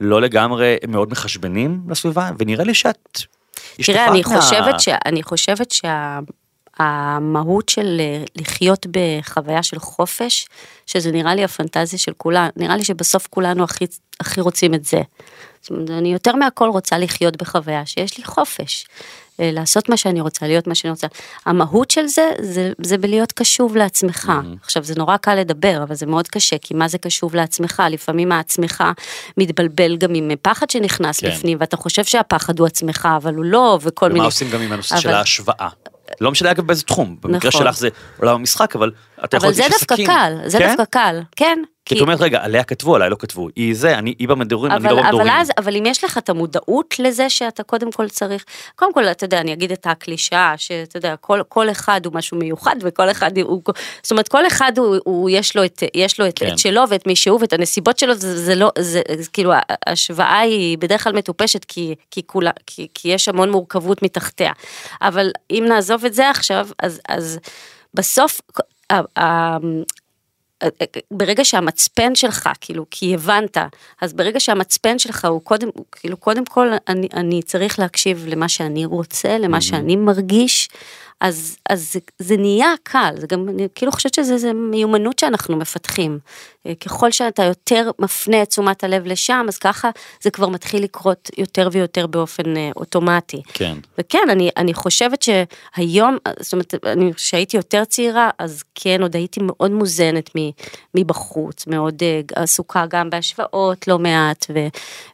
[0.00, 3.18] לא לגמרי מאוד מחשבנים לסביבה, ונראה לי שאת...
[3.76, 4.88] תראה, אני חושבת, ש...
[4.88, 5.74] אני חושבת
[6.78, 10.48] שהמהות של אה, לחיות בחוויה של חופש,
[10.86, 13.86] שזה נראה לי הפנטזיה של כולם, נראה לי שבסוף כולנו הכי,
[14.20, 15.02] הכי רוצים את זה.
[15.68, 18.86] זאת אומרת, אני יותר מהכל רוצה לחיות בחוויה שיש לי חופש.
[19.40, 21.06] אה, לעשות מה שאני רוצה, להיות מה שאני רוצה.
[21.46, 24.32] המהות של זה, זה, זה בלהיות קשוב לעצמך.
[24.62, 27.82] עכשיו, זה נורא קל לדבר, אבל זה מאוד קשה, כי מה זה קשוב לעצמך?
[27.90, 28.84] לפעמים העצמך
[29.36, 31.30] מתבלבל גם עם פחד שנכנס כן.
[31.30, 34.24] בפנים, ואתה חושב שהפחד הוא עצמך, אבל הוא לא, וכל ומה מיני...
[34.24, 35.68] עושים גם עם הנושא אבל- של ההשוואה.
[36.20, 37.60] לא משנה אגב באיזה תחום, במקרה נכון.
[37.62, 38.90] שלך זה עולם המשחק, אבל
[39.24, 40.06] אתה יכול אבל זה דווקא עסקים.
[40.06, 40.66] קל, זה כן?
[40.68, 41.58] דווקא קל, כן.
[41.88, 43.48] כי את אומרת, רגע, עליה כתבו, עליי לא כתבו.
[43.56, 45.32] היא זה, אני, היא במדורים, אני אבל, לא אבל, במדורים.
[45.32, 48.44] אז, אבל אם יש לך את המודעות לזה שאתה קודם כל צריך,
[48.76, 52.38] קודם כל, אתה יודע, אני אגיד את הקלישאה, שאתה יודע, כל, כל אחד הוא משהו
[52.38, 53.62] מיוחד, וכל אחד הוא,
[54.02, 56.52] זאת אומרת, כל אחד הוא, הוא יש לו את, יש לו את, כן.
[56.52, 59.52] את שלו ואת מי שהוא ואת הנסיבות שלו, זה, זה לא, זה, זה כאילו,
[59.86, 64.52] ההשוואה היא בדרך כלל מטופשת, כי, כי, כולה, כי, כי יש המון מורכבות מתחתיה.
[65.02, 67.38] אבל אם נעזוב את זה עכשיו, אז, אז
[67.94, 68.40] בסוף,
[71.10, 73.56] ברגע שהמצפן שלך, כאילו, כי הבנת,
[74.00, 78.84] אז ברגע שהמצפן שלך הוא קודם, כאילו, קודם כל אני, אני צריך להקשיב למה שאני
[78.84, 80.68] רוצה, למה שאני מרגיש,
[81.20, 86.18] אז, אז זה, זה נהיה קל, זה גם, אני כאילו חושבת שזה מיומנות שאנחנו מפתחים.
[86.66, 91.30] אה, ככל שאתה יותר מפנה את תשומת הלב לשם, אז ככה זה כבר מתחיל לקרות
[91.38, 93.42] יותר ויותר באופן אה, אוטומטי.
[93.52, 93.74] כן.
[93.98, 99.40] וכן, אני, אני חושבת שהיום, זאת אומרת, אני, כשהייתי יותר צעירה, אז כן, עוד הייתי
[99.42, 100.30] מאוד מוזנת
[100.94, 104.46] מבחוץ, מאוד uh, עסוקה גם בהשוואות לא מעט,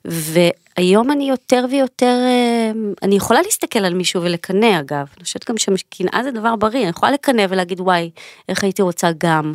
[0.07, 0.41] ו,
[0.79, 5.59] והיום אני יותר ויותר, uh, אני יכולה להסתכל על מישהו ולקנא אגב, אני חושבת גם
[5.59, 8.11] שקנאה זה דבר בריא, אני יכולה לקנא ולהגיד וואי,
[8.49, 9.55] איך הייתי רוצה גם,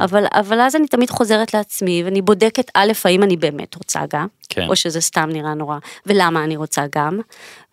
[0.00, 4.26] אבל, אבל אז אני תמיד חוזרת לעצמי ואני בודקת א', האם אני באמת רוצה גם,
[4.48, 4.66] כן.
[4.68, 7.20] או שזה סתם נראה נורא, ולמה אני רוצה גם.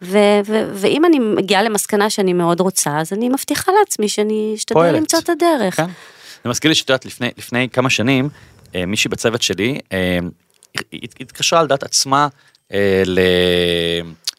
[0.01, 4.91] ו- ו- ואם אני מגיעה למסקנה שאני מאוד רוצה, אז אני מבטיחה לעצמי שאני אשתדל.
[4.91, 5.75] למצוא את הדרך.
[5.75, 5.85] כן.
[6.43, 8.29] זה מזכיר לי שאת יודעת, לפני, לפני כמה שנים,
[8.75, 10.19] אה, מישהי בצוות שלי אה,
[11.03, 12.27] הת- התקשרה על דעת עצמה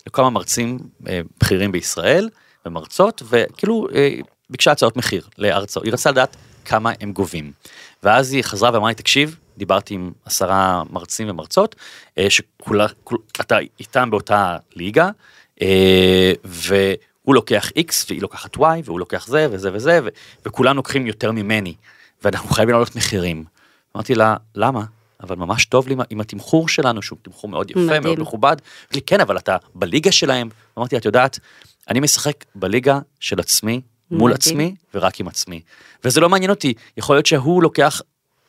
[0.07, 2.29] לכמה מרצים אה, בכירים בישראל
[2.67, 4.15] ומרצות, וכאילו אה,
[4.51, 7.53] ביקשה הצעות מחיר להרצאות, היא רצתה לדעת כמה הם גובים.
[8.03, 11.77] ואז היא חזרה ואמרה לי, תקשיב, דיברתי עם עשרה מרצים ומרצות,
[12.19, 15.11] אה, שכולה, כול- אתה איתם באותה ליגה,
[15.63, 20.01] אה, והוא לוקח X והיא לוקחת Y והוא לוקח זה וזה וזה,
[20.47, 21.75] וכולם לוקחים יותר ממני,
[22.25, 23.45] ואנחנו חייבים לעלות מחירים.
[23.97, 24.85] אמרתי לה, למה?
[25.23, 28.03] אבל ממש טוב לי עם התמחור שלנו, שהוא תמחור מאוד יפה, מדהים.
[28.03, 28.57] מאוד מכובד.
[28.95, 30.49] לי, כן, אבל אתה בליגה שלהם.
[30.79, 31.39] אמרתי, את יודעת,
[31.89, 33.81] אני משחק בליגה של עצמי,
[34.11, 34.35] מול מדהים.
[34.35, 35.61] עצמי, ורק עם עצמי.
[36.05, 38.03] וזה לא מעניין אותי, יכול להיות שהוא לוקח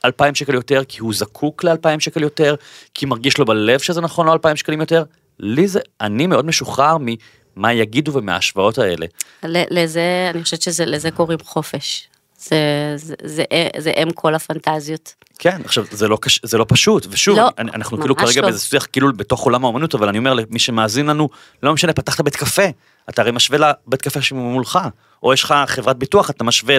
[0.06, 2.56] אלפיים שקל יותר, כי הוא זקוק לאלפיים שקל יותר,
[2.94, 5.04] כי מרגיש לו בלב שזה נכון לו אלפיים שקלים יותר.
[5.40, 9.06] לי זה, אני מאוד משוחרר ממה יגידו ומההשוואות האלה.
[9.44, 12.08] לזה, אני חושבת שלזה קוראים חופש.
[12.50, 12.58] זה,
[12.96, 13.44] זה, זה,
[13.78, 15.14] זה אם כל הפנטזיות.
[15.40, 16.40] כן, עכשיו זה לא, קש...
[16.44, 18.48] זה לא פשוט, ושוב, לא, אני, אנחנו כאילו כרגע לא.
[18.48, 21.30] באיזה שיח כאילו בתוך עולם האומנות, אבל אני אומר למי שמאזין לנו,
[21.64, 22.66] לא משנה, פתחת בית קפה,
[23.10, 24.80] אתה הרי משווה לבית קפה שמולך,
[25.24, 26.78] או יש לך חברת ביטוח, אתה משווה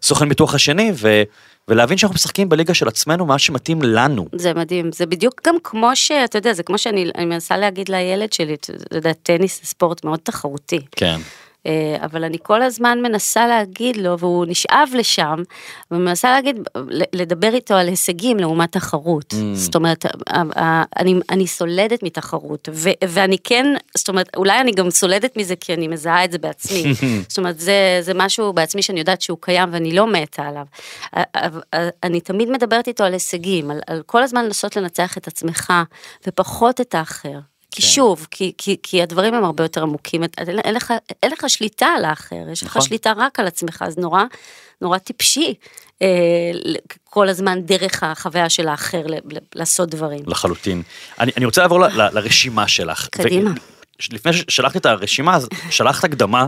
[0.00, 1.22] לסוכן ביטוח השני, ו...
[1.68, 4.26] ולהבין שאנחנו משחקים בליגה של עצמנו, מה שמתאים לנו.
[4.34, 8.32] זה מדהים, זה בדיוק גם כמו שאתה יודע, זה כמו שאני אני מנסה להגיד לילד
[8.32, 10.80] שלי, אתה יודע, טניס זה ספורט מאוד תחרותי.
[10.96, 11.20] כן.
[11.66, 15.42] אה, אבל אני כל הזמן מנסה להגיד לו, והוא נשאב לשם,
[15.90, 16.60] ומנסה להגיד,
[17.12, 19.34] לדבר איתו על הישגים לעומת תחרות.
[19.54, 20.06] זאת אומרת,
[20.98, 25.74] אני, אני סולדת מתחרות, ו, ואני כן, זאת אומרת, אולי אני גם סולדת מזה כי
[25.74, 26.84] אני מזהה את זה בעצמי.
[27.28, 30.66] זאת אומרת, זה, זה משהו בעצמי שאני יודעת שהוא קיים ואני לא מתה עליו.
[32.02, 35.72] אני תמיד מדברת איתו על הישגים, על, על כל הזמן לנסות לנצח את עצמך,
[36.26, 37.38] ופחות את האחר.
[37.72, 37.88] כי כן.
[37.88, 41.86] שוב, כי, כי, כי הדברים הם הרבה יותר עמוקים, אין, אין, לך, אין לך שליטה
[41.86, 42.82] על האחר, יש לך נכון.
[42.82, 44.22] שליטה רק על עצמך, אז נורא,
[44.80, 45.54] נורא טיפשי
[46.02, 46.08] אה,
[47.04, 50.20] כל הזמן דרך החוויה של האחר ל, ל, לעשות דברים.
[50.26, 50.82] לחלוטין.
[51.20, 53.08] אני, אני רוצה לעבור ל, ל, לרשימה שלך.
[53.10, 53.50] קדימה.
[53.50, 53.72] ו-
[54.12, 56.46] לפני ששלחתי את הרשימה, אז שלחת הקדמה,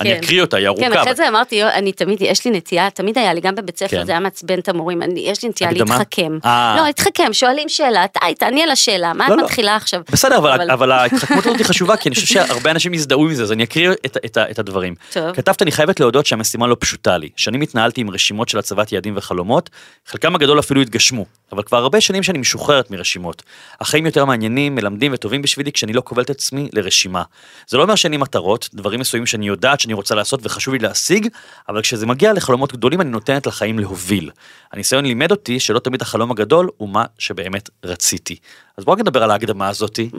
[0.00, 0.16] אני כן.
[0.16, 0.82] אקריא אותה, היא ארוכה.
[0.82, 3.78] כן, אחרי אבל- זה אמרתי, אני תמיד, יש לי נטייה, תמיד היה לי, גם בבית
[3.78, 4.06] ספר כן.
[4.06, 5.98] זה היה מעצבן את המורים, אני- יש לי נטייה הקדמה?
[5.98, 6.38] להתחכם.
[6.44, 6.74] אה.
[6.78, 9.44] לא, להתחכם, שואלים שאלה, די, תעני על השאלה, מה את לא, לא.
[9.44, 10.00] מתחילה עכשיו?
[10.12, 13.34] בסדר, אבל, אבל- אבל ההתחכמות הזאת היא חשובה, כי אני חושב שהרבה אנשים יזדהו עם
[13.34, 14.94] זה, אז אני אקריא את, את, את הדברים.
[15.12, 15.32] טוב.
[15.32, 17.28] כתבת, אני חייבת להודות שהמשימה לא פשוטה לי.
[17.36, 19.70] שנים התנהלתי עם רשימות של הצבת יעדים וחלומות,
[20.06, 23.42] חלקם הגדול אפילו התגשמו, אבל כבר הרבה שנים שאני משוחררת מרשימות.
[23.80, 27.22] החיים יותר מעניינים, מלמדים וטובים בשבילי כשאני לא כובל את עצמי לרשימה.
[27.66, 30.80] זה לא אומר שאין לי מטרות, דברים מסוימים שאני יודעת שאני רוצה לעשות וחשוב לי
[30.80, 31.28] להשיג,
[31.68, 34.30] אבל כשזה מגיע לחלומות גדולים אני נותנת לחיים להוביל.
[34.72, 38.36] הניסיון לימד אותי שלא תמיד החלום הגדול הוא מה שבאמת רציתי.
[38.76, 40.10] אז בואו נדבר על ההקדמה הזאתי.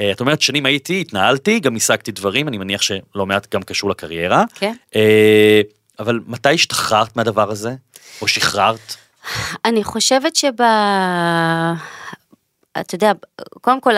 [0.00, 3.90] אה, את אומרת שנים הייתי, התנהלתי, גם השגתי דברים, אני מניח שלא מעט גם קשור
[3.90, 4.44] לקריירה.
[4.54, 4.74] כן.
[4.96, 5.60] אה,
[5.98, 7.74] אבל מתי השתחררת מהדבר הזה?
[8.22, 8.94] או שחררת?
[9.64, 10.62] אני חושבת שב...
[12.80, 13.12] אתה יודע,
[13.60, 13.94] קודם כל,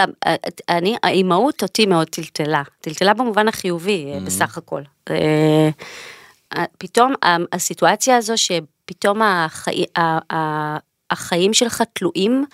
[0.69, 4.27] אני, האימהות אותי מאוד טלטלה, טלטלה במובן החיובי Mm-hmm.
[4.27, 4.83] בסך הכל.
[5.11, 5.71] אה,
[6.79, 7.15] פתאום
[7.53, 9.85] הסיטואציה הזו שפתאום החי,
[11.11, 12.45] החיים שלך תלויים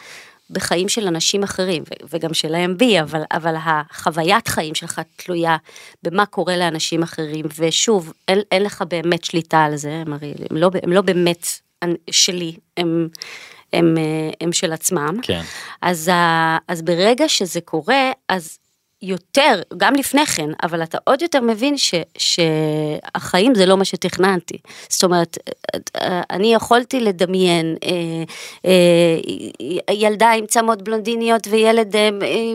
[0.51, 5.57] בחיים של אנשים אחרים, וגם שלהם בי, אבל, אבל החוויית חיים שלך תלויה
[6.03, 10.57] במה קורה לאנשים אחרים, ושוב, אין, אין לך באמת שליטה על זה, הם, הרי, הם,
[10.57, 11.47] לא, הם לא באמת
[12.11, 13.09] שלי, הם,
[13.73, 15.15] הם, אה, הם של עצמם.
[15.23, 15.43] כן.
[15.83, 18.59] אז, ה- אז ברגע שזה קורה, אז
[19.03, 24.59] יותר, גם לפני כן, אבל אתה עוד יותר מבין ש, שהחיים זה לא מה שתכננתי.
[24.89, 25.39] זאת אומרת,
[26.31, 27.91] אני יכולתי לדמיין אה,
[28.67, 32.09] אה, ילדה עם צמות בלונדיניות וילד אה,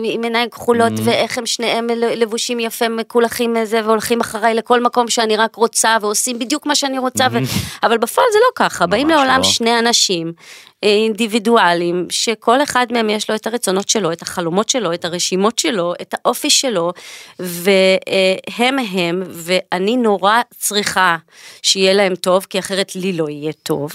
[0.04, 1.00] עם עיניים כחולות, mm.
[1.04, 6.38] ואיך הם שניהם לבושים יפה, מקולחים איזה, והולכים אחריי לכל מקום שאני רק רוצה, ועושים
[6.38, 7.38] בדיוק מה שאני רוצה, ו...
[7.82, 9.44] אבל בפועל זה לא ככה, באים לעולם לא.
[9.44, 10.32] שני אנשים.
[10.82, 15.94] אינדיבידואלים, שכל אחד מהם יש לו את הרצונות שלו, את החלומות שלו, את הרשימות שלו,
[16.02, 16.92] את האופי שלו,
[17.38, 21.16] והם הם, ואני נורא צריכה
[21.62, 23.92] שיהיה להם טוב, כי אחרת לי לא יהיה טוב.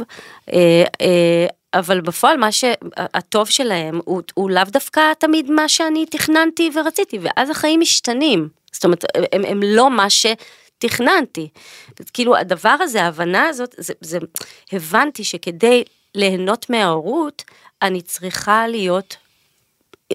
[1.73, 7.49] אבל בפועל מה שהטוב שלהם הוא, הוא לאו דווקא תמיד מה שאני תכננתי ורציתי, ואז
[7.49, 8.49] החיים משתנים.
[8.71, 10.25] זאת אומרת, הם, הם לא מה ש...
[10.77, 11.47] תכננתי.
[12.13, 14.17] כאילו הדבר הזה, ההבנה הזאת, זה, זה,
[14.71, 15.83] הבנתי שכדי
[16.15, 17.43] ליהנות מההורות,
[17.81, 19.17] אני צריכה להיות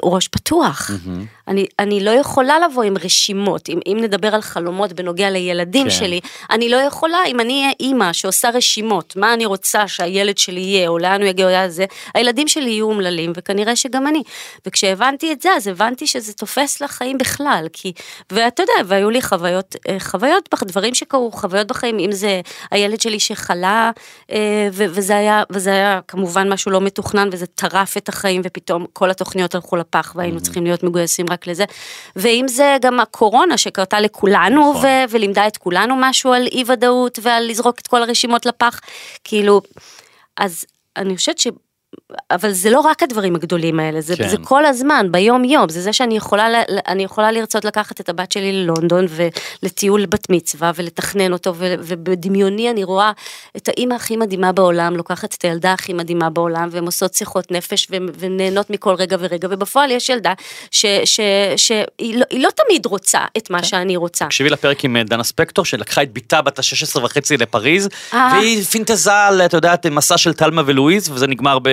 [0.02, 0.90] ראש פתוח.
[0.90, 1.38] Mm-hmm.
[1.48, 5.90] אני, אני לא יכולה לבוא עם רשימות, אם, אם נדבר על חלומות בנוגע לילדים כן.
[5.90, 10.60] שלי, אני לא יכולה, אם אני אהיה אימא שעושה רשימות, מה אני רוצה שהילד שלי
[10.60, 11.84] יהיה, או לאן הוא יגיע, או לאן זה,
[12.14, 14.22] הילדים שלי יהיו אומללים, וכנראה שגם אני.
[14.66, 17.92] וכשהבנתי את זה, אז הבנתי שזה תופס לחיים בכלל, כי,
[18.32, 23.90] ואתה יודע, והיו לי חוויות, חוויות, דברים שקרו, חוויות בחיים, אם זה הילד שלי שחלה,
[24.72, 29.54] וזה היה, וזה היה כמובן משהו לא מתוכנן, וזה טרף את החיים, ופתאום כל התוכניות
[29.54, 31.64] הלכו לפח, והיינו צריכים להיות מגויסים רק לזה,
[32.16, 34.84] ואם זה גם הקורונה שקרתה לכולנו, נכון.
[34.84, 38.80] ו- ולימדה את כולנו משהו על אי ודאות ועל לזרוק את כל הרשימות לפח,
[39.24, 39.60] כאילו,
[40.36, 40.64] אז
[40.96, 41.46] אני חושבת ש...
[42.30, 44.28] אבל זה לא רק הדברים הגדולים האלה, זה, כן.
[44.28, 48.32] זה כל הזמן, ביום יום, זה זה שאני יכולה, אני יכולה לרצות לקחת את הבת
[48.32, 49.06] שלי ללונדון
[49.62, 53.12] ולטיול בת מצווה ולתכנן אותו, ו, ובדמיוני אני רואה
[53.56, 57.88] את האימא הכי מדהימה בעולם, לוקחת את הילדה הכי מדהימה בעולם, והן עושות שיחות נפש
[58.18, 60.32] ונהנות מכל רגע ורגע, ובפועל יש ילדה
[60.70, 63.64] שהיא לא, לא תמיד רוצה את מה כן.
[63.64, 64.24] שאני רוצה.
[64.24, 69.40] תקשיבי לפרק עם דנה ספקטור, שלקחה את בתה בת ה-16 וחצי לפריז, והיא פינטזה על,
[69.40, 71.68] את יודעת, מסע של תלמה ולואיז, וזה נגמר ב...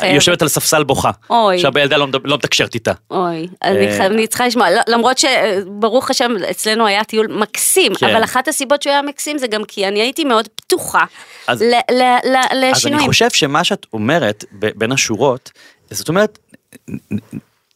[0.00, 1.10] היא יושבת על ספסל בוכה.
[1.30, 1.56] אוי.
[1.56, 2.92] עכשיו הילדה לא, לא מתקשרת איתה.
[3.10, 8.90] אוי, אני צריכה לשמוע, למרות שברוך השם אצלנו היה טיול מקסים, אבל אחת הסיבות שהוא
[8.90, 11.04] היה מקסים זה גם כי אני הייתי מאוד פתוחה
[11.48, 12.72] לשינויים.
[12.74, 15.50] אז אני חושב שמה שאת אומרת בין השורות,
[15.90, 16.38] זאת אומרת,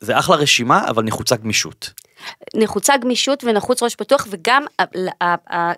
[0.00, 1.90] זה אחלה רשימה, אבל נחוצה גמישות.
[2.54, 4.64] נחוצה גמישות ונחוץ ראש פתוח וגם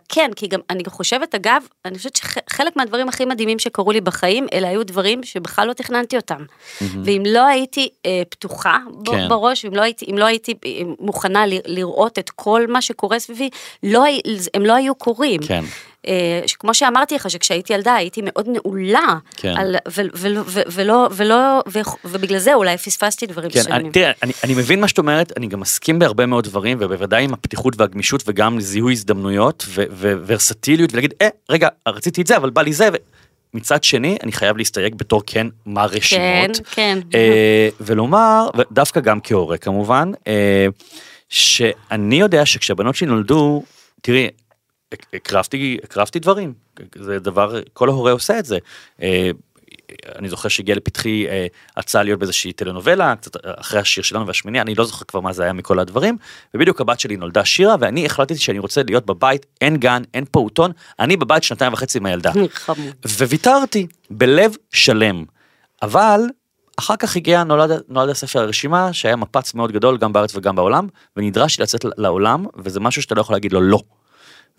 [0.09, 4.47] כן כי גם אני חושבת אגב אני חושבת שחלק מהדברים הכי מדהימים שקרו לי בחיים
[4.53, 6.45] אלה היו דברים שבכלל לא תכננתי אותם
[6.81, 7.89] ואם לא הייתי
[8.31, 9.29] פתוחה כן.
[9.29, 10.55] בראש ואם לא הייתי אם לא הייתי
[11.01, 13.51] מוכנה לראות את כל מה שקורה סביבי
[13.83, 14.05] לא
[14.55, 15.41] הם לא היו קורים.
[15.47, 15.65] כן.
[16.59, 19.57] כמו שאמרתי לך שכשהייתי ילדה הייתי מאוד נעולה, כן.
[19.57, 23.93] על, ו, ו, ו, ולא, ולא, ו, ובגלל זה אולי פספסתי דברים כן, מסוימים.
[23.93, 27.33] תראה, אני, אני מבין מה שאת אומרת, אני גם מסכים בהרבה מאוד דברים, ובוודאי עם
[27.33, 29.67] הפתיחות והגמישות וגם זיהוי הזדמנויות
[30.27, 32.97] וורסטיליות, ולהגיד, אה, רגע, רציתי את זה, אבל בא לי זה, ו...
[33.55, 36.57] מצד שני, אני חייב להסתייג בתור כן מה רשימות.
[36.57, 37.19] כן, כן.
[37.19, 40.67] אה, ולומר, ודווקא גם כהורה כמובן, אה,
[41.29, 43.63] שאני יודע שכשהבנות שלי נולדו,
[44.03, 44.29] תראי,
[45.15, 46.53] הקרבתי, הקרבתי דברים,
[46.95, 48.59] זה דבר, כל ההורה עושה את זה.
[50.19, 51.27] אני זוכר שהגיע לפתחי
[51.77, 55.43] הצעה להיות באיזושהי טלנובלה, קצת אחרי השיר שלנו והשמיני, אני לא זוכר כבר מה זה
[55.43, 56.17] היה מכל הדברים,
[56.55, 60.73] ובדיוק הבת שלי נולדה שירה, ואני החלטתי שאני רוצה להיות בבית, אין גן, אין פעוטון,
[60.99, 62.33] אני בבית שנתיים וחצי עם הילדה.
[63.19, 65.25] וויתרתי, בלב שלם.
[65.83, 66.21] אבל
[66.77, 70.89] אחר כך הגיע, נולד, נולד הספר הרשימה, שהיה מפץ מאוד גדול גם בארץ וגם בעולם,
[71.17, 73.81] ונדרשתי לצאת לעולם, וזה משהו שאתה לא יכול להגיד לו לא.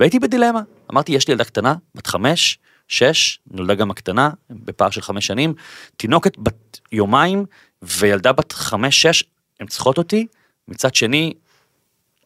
[0.02, 0.62] והייתי בדילמה,
[0.92, 5.54] אמרתי יש לי ילדה קטנה, בת חמש, שש, נולדה גם הקטנה, בפער של חמש שנים,
[5.98, 7.46] תינוקת בת יומיים
[7.82, 9.24] וילדה בת חמש, שש,
[9.60, 10.28] הן צריכות אותי,
[10.68, 11.34] מצד שני,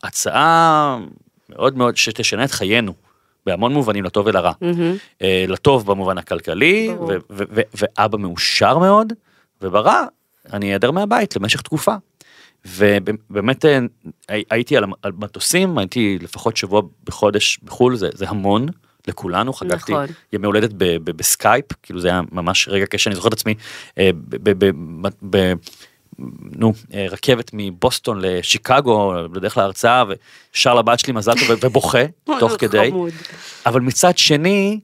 [0.04, 1.00] הצעה
[1.50, 2.94] מאוד מאוד שתשנה את חיינו,
[3.46, 4.52] בהמון מובנים, לטוב ולרע.
[4.52, 5.24] Mm-hmm.
[5.48, 6.90] לטוב במובן הכלכלי,
[7.74, 9.14] ואבא מאושר מאוד,
[9.62, 10.06] וברע,
[10.54, 11.96] אני אעדר מהבית למשך תקופה.
[12.66, 13.66] ובאמת
[14.50, 18.68] הייתי על מטוסים, הייתי לפחות שבוע בחודש בחו"ל, זה, זה המון
[19.08, 20.06] לכולנו, חגגתי נכון.
[20.34, 23.54] ימי הולדת ב, ב, בסקייפ, כאילו זה היה ממש רגע קשה, אני זוכר את עצמי,
[23.98, 25.54] ב, ב, ב, ב,
[26.56, 30.04] נו, אה, רכבת מבוסטון לשיקגו, בדרך להרצאה,
[30.54, 32.04] ושר לבת שלי מזל טוב ובוכה,
[32.40, 32.90] תוך כדי.
[32.92, 33.14] חמוד.
[33.66, 34.80] אבל מצד שני,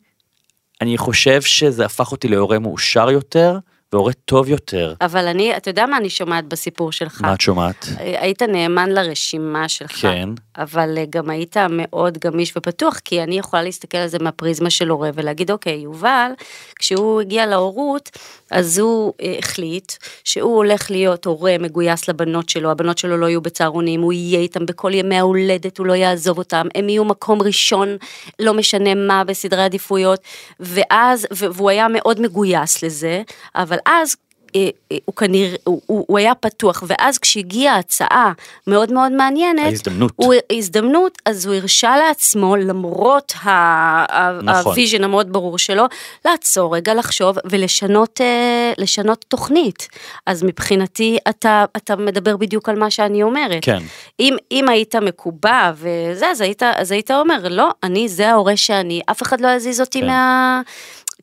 [0.82, 3.58] אני חושב שזה הפך אותי להורה מאושר יותר,
[3.94, 4.94] והורה טוב יותר.
[5.02, 7.22] אבל אני, אתה יודע מה אני שומעת בסיפור שלך?
[7.22, 7.86] מה את שומעת?
[7.98, 9.92] היית נאמן לרשימה שלך.
[9.92, 10.30] כן.
[10.58, 14.90] אבל אה, גם היית מאוד גמיש ופתוח, כי אני יכולה להסתכל על זה מהפריזמה של
[14.90, 16.32] הורה ולהגיד, אוקיי, יובל,
[16.80, 18.10] כשהוא הגיע להורות,
[18.52, 19.92] אז הוא אה, החליט
[20.24, 24.66] שהוא הולך להיות הורה מגויס לבנות שלו, הבנות שלו לא יהיו בצהרונים, הוא יהיה איתם
[24.66, 27.98] בכל ימי ההולדת, הוא לא יעזוב אותם, הם יהיו מקום ראשון,
[28.40, 30.20] לא משנה מה, בסדרי עדיפויות,
[30.60, 33.22] ואז, והוא היה מאוד מגויס לזה,
[33.56, 34.16] אבל אז
[34.56, 38.32] אה, אה, הוא כנראה, הוא, הוא, הוא היה פתוח, ואז כשהגיעה הצעה
[38.68, 40.12] מאוד מאוד מעניינת, ההזדמנות.
[40.16, 44.50] הוא, הזדמנות, אז הוא הרשה לעצמו, למרות נכון.
[44.66, 45.84] ה vision המאוד ברור שלו,
[46.26, 49.88] לעצור רגע, לחשוב ולשנות אה, לשנות תוכנית.
[50.26, 53.60] אז מבחינתי, אתה, אתה מדבר בדיוק על מה שאני אומרת.
[53.62, 53.80] כן.
[54.20, 59.02] אם, אם היית מקובע וזה, אז היית, אז היית אומר, לא, אני, זה ההורה שאני,
[59.12, 60.08] אף אחד לא יזיז אותי כן.
[60.08, 60.62] מה...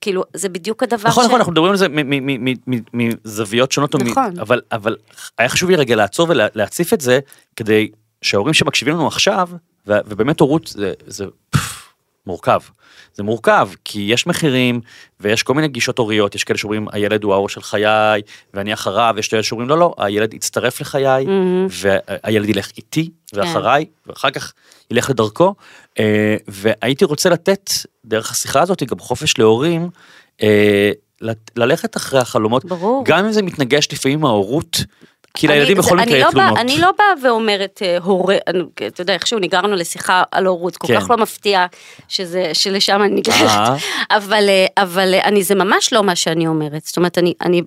[0.00, 1.26] כאילו, זה בדיוק הדבר נכון, ש...
[1.26, 1.86] נכון, אנחנו מדברים על זה
[2.94, 4.38] מזוויות שונות, או מ- נכון.
[4.38, 4.96] אבל, אבל
[5.38, 7.20] היה חשוב לי רגע לעצור ולהציף את זה,
[7.56, 7.90] כדי
[8.22, 9.48] שההורים שמקשיבים לנו עכשיו,
[9.86, 11.24] ו- ובאמת הורות זה, זה
[12.28, 12.60] מורכב.
[13.14, 14.80] זה מורכב, כי יש מחירים,
[15.20, 18.22] ויש כל מיני גישות הוריות, יש כאלה שאומרים, הילד הוא האור של חיי,
[18.54, 21.26] ואני אחריו, יש כאלה שאומרים, לא, לא, הילד יצטרף לחיי,
[21.68, 24.52] והילד ילך איתי ואחריי, ואחר כך
[24.90, 25.54] ילך לדרכו.
[25.98, 27.70] אה, והייתי רוצה לתת,
[28.04, 29.90] דרך השיחה הזאת, גם חופש להורים,
[30.42, 30.90] אה,
[31.56, 33.02] ללכת אחרי החלומות, ברור.
[33.06, 34.84] גם אם זה מתנגש לפעמים עם ההורות,
[35.38, 36.58] כי לילדים בכל מקרה לא יהיו תלונות.
[36.58, 38.36] אני לא באה ואומרת אה, הורה,
[38.86, 41.00] אתה יודע, איכשהו ניגרנו לשיחה על הורות, כל כן.
[41.00, 41.66] כך לא מפתיע
[42.08, 43.76] שזה, שלשם אני ניגשת, אה.
[44.10, 47.62] אבל, אה, אבל אני, זה ממש לא מה שאני אומרת, זאת אומרת, אני, אני,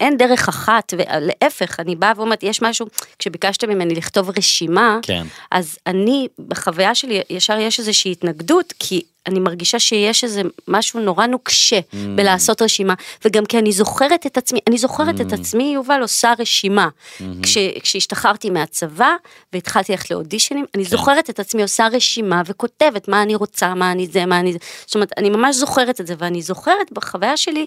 [0.00, 2.86] אין דרך אחת, ולהפך, אני באה ואומרת, יש משהו,
[3.18, 5.22] כשביקשתם ממני לכתוב רשימה, כן.
[5.50, 11.26] אז אני, בחוויה שלי, ישר יש איזושהי התנגדות, כי אני מרגישה שיש איזה משהו נורא
[11.26, 11.96] נוקשה Mm.
[12.16, 15.22] בלעשות רשימה, וגם כי אני זוכרת את עצמי, אני זוכרת Mm.
[15.22, 16.88] את עצמי, יובל, עושה רשימה.
[16.88, 17.22] Mm-hmm.
[17.42, 19.10] כש, כשהשתחררתי מהצבא
[19.52, 20.90] והתחלתי ללכת לאודישנים, אני כן.
[20.90, 24.58] זוכרת את עצמי עושה רשימה וכותבת מה אני רוצה, מה אני זה, מה אני זה.
[24.86, 27.66] זאת אומרת, אני ממש זוכרת את זה, ואני זוכרת בחוויה שלי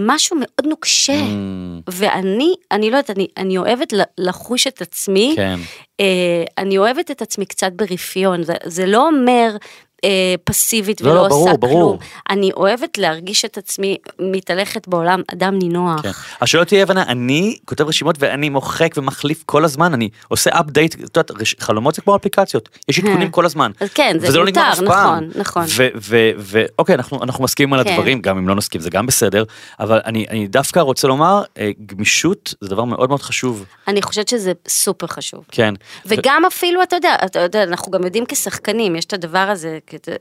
[0.00, 1.20] משהו מאוד נוקשה.
[1.20, 1.90] Mm.
[1.90, 5.58] ואני, אני לא יודעת, אני, אני אוהבת לחוש את עצמי, כן.
[6.00, 9.56] אה, אני אוהבת את עצמי קצת ברפיון, זה, זה לא אומר
[10.04, 11.98] אה, פסיבית לא, ולא לא, ברור, עושה ברור.
[11.98, 11.98] כלום.
[12.30, 16.02] אני אוהבת להרגיש את עצמי מתהלכת בעולם אדם נינוח.
[16.02, 16.10] כן.
[16.40, 21.00] השאלה תהיה הבנה, אני כותב רשימות ואני מוחק ומחליף כל הזמן, אני עושה אפדייט, את
[21.00, 21.30] יודעת,
[21.60, 23.70] חלומות זה כמו אפליקציות, יש עדכונים כל הזמן.
[23.80, 24.86] אז כן, זה וזה לא מותר, אף פעם.
[24.86, 25.64] נכון, נכון.
[25.68, 27.90] ו- ו- ו- אוקיי, אנחנו אנחנו מסכימים על כן.
[27.90, 29.44] הדברים, גם אם לא נסכים זה גם בסדר,
[29.80, 34.28] אבל אני אני דווקא רוצה לומר, אה, גמישות זה דבר מאוד מאוד חשוב, אני חושבת
[34.28, 35.44] שזה סופר חשוב.
[35.52, 35.74] כן.
[36.06, 39.78] וגם אפילו, אתה יודע, אתה יודע, אנחנו גם יודעים כשחקנים, יש את הדבר הזה,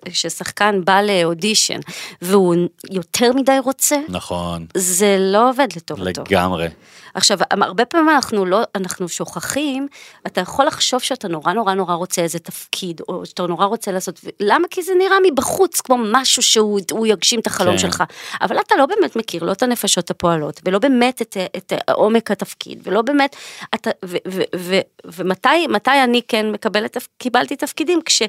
[0.10, 1.80] ששחקן בא לאודישן,
[2.22, 2.56] והוא
[2.92, 6.24] יותר מדי רוצה, נכון, זה לא עובד לטובתו.
[6.30, 6.68] לגמרי.
[7.16, 9.88] עכשיו, הרבה פעמים אנחנו לא, אנחנו שוכחים,
[10.28, 14.20] אתה יכול לחשוב שאתה נורא נורא נורא רוצה איזה תפקיד, או שאתה נורא רוצה לעשות,
[14.24, 14.68] ו- למה?
[14.70, 17.78] כי זה נראה מבחוץ כמו משהו שהוא הוא יגשים את החלום כן.
[17.78, 18.04] שלך.
[18.42, 22.80] אבל אתה לא באמת מכיר, לא את הנפשות הפועלות, ולא באמת את, את עומק התפקיד,
[22.84, 23.36] ולא באמת,
[23.76, 28.22] אתה, ו, ו, ו, ומתי מתי אני כן מקבלת, קיבלתי תפקידים, כש,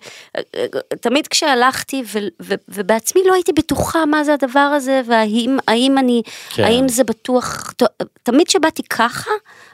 [1.26, 6.22] תמיד כשהלכתי, ו, ו, ובעצמי לא הייתי בטוחה מה זה הדבר הזה, והאם האם אני,
[6.54, 6.64] כן.
[6.64, 9.30] האם זה בטוח, ת- תמיד שבאתי ככה,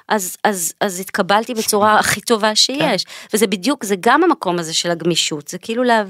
[0.08, 3.04] אז, אז, אז התקבלתי בצורה הכי טובה שיש.
[3.34, 6.02] וזה בדיוק, זה גם המקום הזה של הגמישות, זה כאילו, לה,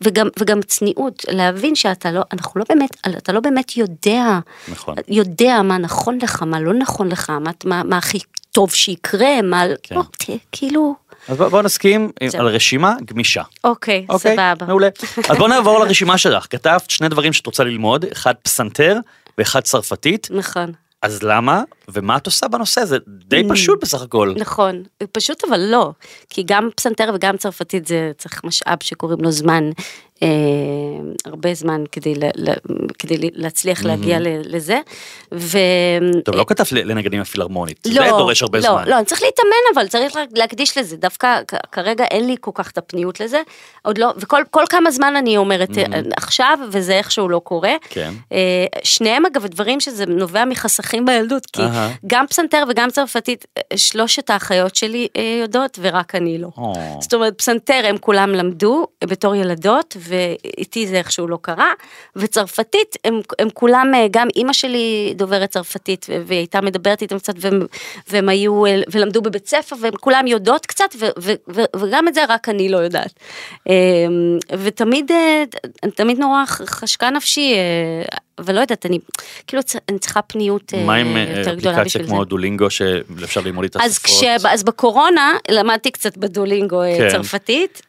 [0.00, 4.94] וגם, וגם צניעות, להבין שאתה לא, אנחנו לא באמת, אתה לא באמת יודע, נכון.
[5.08, 8.18] יודע מה נכון לך, מה לא נכון לך, מה, מה, מה הכי
[8.52, 9.94] טוב שיקרה, מה, כן.
[9.94, 10.94] לא, ת, כאילו,
[11.28, 12.40] אז בוא בוא נסכים זהו.
[12.40, 13.42] על רשימה גמישה.
[13.64, 14.66] אוקיי, אוקיי, סבבה.
[14.66, 14.88] מעולה.
[15.28, 16.46] אז בוא נעבור לרשימה שלך.
[16.50, 18.96] כתבת שני דברים שאת רוצה ללמוד, אחד פסנתר
[19.38, 20.28] ואחד צרפתית.
[20.30, 20.72] נכון.
[21.02, 22.84] אז למה ומה את עושה בנושא?
[22.84, 22.96] זה
[23.28, 23.52] די Mm.
[23.52, 24.34] פשוט בסך הכל.
[24.36, 24.82] נכון,
[25.12, 25.90] פשוט אבל לא,
[26.30, 29.72] כי גם פסנתר וגם צרפתית זה צריך משאב שקוראים לו זמן, אה,
[31.24, 32.52] הרבה זמן כדי, ל, ל,
[32.98, 34.80] כדי להצליח להגיע ל, לזה.
[35.34, 35.58] ו...
[36.24, 37.78] טוב, לא כתבת לנגנים הפילהרמונית.
[37.82, 38.88] זה לא, דורש הרבה לא, זמן.
[38.88, 41.40] לא, אני צריך להתאמן אבל, צריך להקדיש לזה, דווקא
[41.72, 43.42] כרגע אין לי כל כך את הפניות לזה,
[43.82, 45.84] עוד לא, וכל כל כמה זמן אני אומרת אה,
[46.16, 47.72] עכשיו, וזה איכשהו לא קורה.
[47.90, 48.12] כן.
[48.32, 51.90] אה, שניהם אגב דברים שזה נובע מחסכים בילדות, כי אהה.
[52.06, 56.48] גם פסנתר וגם צרפתית, אה, שלושת האחיות שלי אה, יודעות ורק אני לא.
[56.56, 56.72] או.
[57.00, 61.72] זאת אומרת, פסנתר הם כולם למדו אה, בתור ילדות, ואיתי זה איכשהו לא קרה,
[62.16, 67.34] וצרפתית, הם, הם כולם, אה, גם אימא שלי דוברת צרפתית, והיא הייתה מדברת איתם קצת,
[67.36, 67.60] והם,
[68.08, 72.14] והם היו, אה, ולמדו בבית ספר, והם כולם יודעות קצת, ו- ו- ו- וגם את
[72.14, 73.12] זה רק אני לא יודעת.
[73.68, 73.74] אה,
[74.58, 75.44] ותמיד, אה,
[75.94, 77.54] תמיד נורא חשקה נפשי,
[78.38, 78.98] אבל לא יודעת, אני,
[79.46, 82.08] כאילו, אני צריכה פניות מה עם יותר גדולה אפליקציה בשביל זה.
[82.08, 84.50] כמו דולינגו שאפשר ללמוד איתה אז, שפות?
[84.50, 87.08] אז בקורונה למדתי קצת בדולינגו כן.
[87.10, 87.82] צרפתית,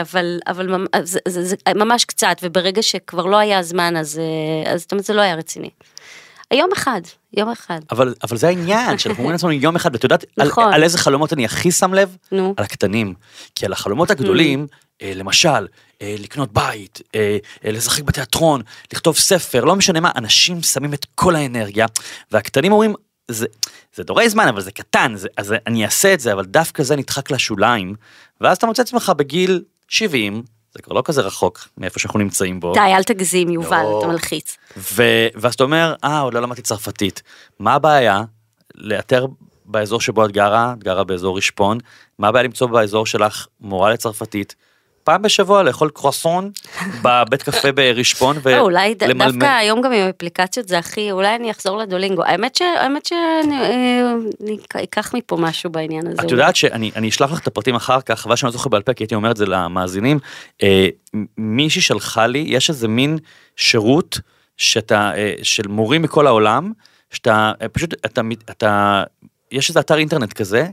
[0.00, 4.18] אבל, אבל ממ- אז זה, זה, זה ממש קצת, וברגע שכבר לא היה זמן, אז,
[4.66, 5.70] אה, אז זאת אומרת, זה לא היה רציני.
[6.54, 7.00] יום אחד,
[7.36, 7.80] יום אחד.
[7.90, 10.72] אבל, אבל זה העניין, שאנחנו אומרים לעצמנו יום אחד, ואת יודעת על, נכון.
[10.74, 12.16] על איזה חלומות אני הכי שם לב?
[12.32, 12.54] נו.
[12.56, 13.14] על הקטנים.
[13.54, 14.66] כי על החלומות הגדולים,
[15.02, 15.66] אה, למשל,
[16.02, 21.06] אה, לקנות בית, אה, אה, לשחק בתיאטרון, לכתוב ספר, לא משנה מה, אנשים שמים את
[21.14, 21.86] כל האנרגיה,
[22.32, 22.94] והקטנים אומרים,
[23.28, 23.46] זה,
[23.94, 26.96] זה דורי זמן, אבל זה קטן, זה, אז אני אעשה את זה, אבל דווקא זה
[26.96, 27.94] נדחק לשוליים,
[28.40, 30.42] ואז אתה מוצא את עצמך בגיל 70,
[30.74, 32.74] זה כבר לא כזה רחוק מאיפה שאנחנו נמצאים בו.
[32.74, 33.98] די, אל תגזים, יובל, לא.
[33.98, 34.56] אתה מלחיץ.
[34.76, 35.02] ו...
[35.34, 37.22] ואז אתה אומר, אה, עוד לא למדתי צרפתית.
[37.58, 38.22] מה הבעיה?
[38.74, 39.26] לאתר
[39.64, 41.78] באזור שבו את גרה, את גרה באזור רשפון,
[42.18, 44.54] מה הבעיה למצוא באזור שלך מורה לצרפתית?
[45.04, 46.50] פעם בשבוע לאכול קרואסון
[47.04, 49.30] בבית קפה ברשפון אולי ד- ולמלמל.
[49.32, 52.22] דווקא היום גם עם אפליקציות זה הכי, אולי אני אחזור לדולינגו.
[52.24, 52.56] האמת
[53.06, 53.56] שאני
[54.74, 56.14] אה, אקח מפה משהו בעניין הזה.
[56.14, 56.32] את אולי.
[56.32, 58.94] יודעת שאני אני אשלח לך את הפרטים אחר כך, חבל שאני לא זוכר בעל פה
[58.94, 60.18] כי הייתי אומר את זה למאזינים.
[60.62, 60.88] אה,
[61.38, 63.18] מישהי שלחה לי, יש איזה מין
[63.56, 64.18] שירות
[64.56, 66.72] שאתה, אה, של מורים מכל העולם,
[67.10, 67.94] שאתה אה, פשוט,
[68.50, 69.04] אתה,
[69.52, 70.66] יש איזה אתר אינטרנט כזה,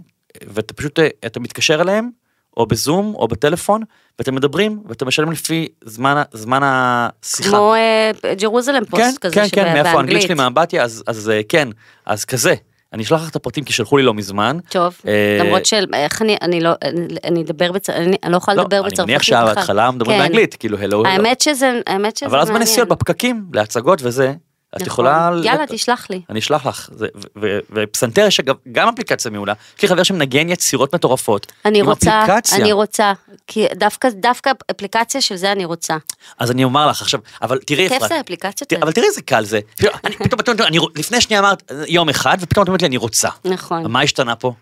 [0.48, 2.10] ואתה פשוט, אה, אתה מתקשר אליהם,
[2.58, 3.82] או בזום, או בטלפון,
[4.20, 7.50] ואתם מדברים, ואתה משלם לפי זמן, זמן השיחה.
[7.50, 10.22] כמו אה, ג'רוזלם כן, פוסט כזה כן, כן, מאיפה האנגלית.
[10.22, 11.68] שלי מהאמבטיה, אז, אז אה, כן,
[12.06, 12.54] אז כזה.
[12.94, 14.58] אני אשלח לך את הפרטים כי שלחו לי לא מזמן.
[14.70, 18.38] טוב, אה, למרות של, איך אני, אני לא, אני- אני אדבר בצרפתית, אני אני לא
[18.38, 19.46] יכולה לא, לדבר אני בצרפתית מניח בכלל.
[19.56, 20.24] שההתחלה מדברים כן.
[20.24, 21.10] באנגלית, כאילו הלו, הלו.
[21.10, 22.66] האמת שזה, האמת שזה אבל אז מעניין.
[22.68, 24.34] בנסיעות, בפקקים, להצגות וזה,
[24.76, 24.88] את נכון.
[24.88, 25.32] יכולה...
[25.44, 26.22] יאללה, לת- תשלח לי.
[26.30, 30.04] אני אשלח לך, זה- ו- ו- ופסנתר יש אגב גם אפליקציה מעולה, יש לי חבר
[30.04, 33.14] שמנגן יצירות מטורפות, אני רוצה, אפליקציה, אני רוצה,
[33.48, 35.98] כי דווקא, דווקא אפליקציה של זה אני רוצה.
[36.40, 38.74] אז אני אומר לך עכשיו, אבל תראי כיף אפרת, זה אפליקציות.
[38.74, 39.60] אבל תראי איזה קל זה,
[40.04, 43.30] אני- פתאום, פתאום, אני, לפני שנייה אמרת יום אחד, ופתאום את אומרת לי אני רוצה,
[43.46, 43.92] נכון.
[43.92, 44.54] מה השתנה פה?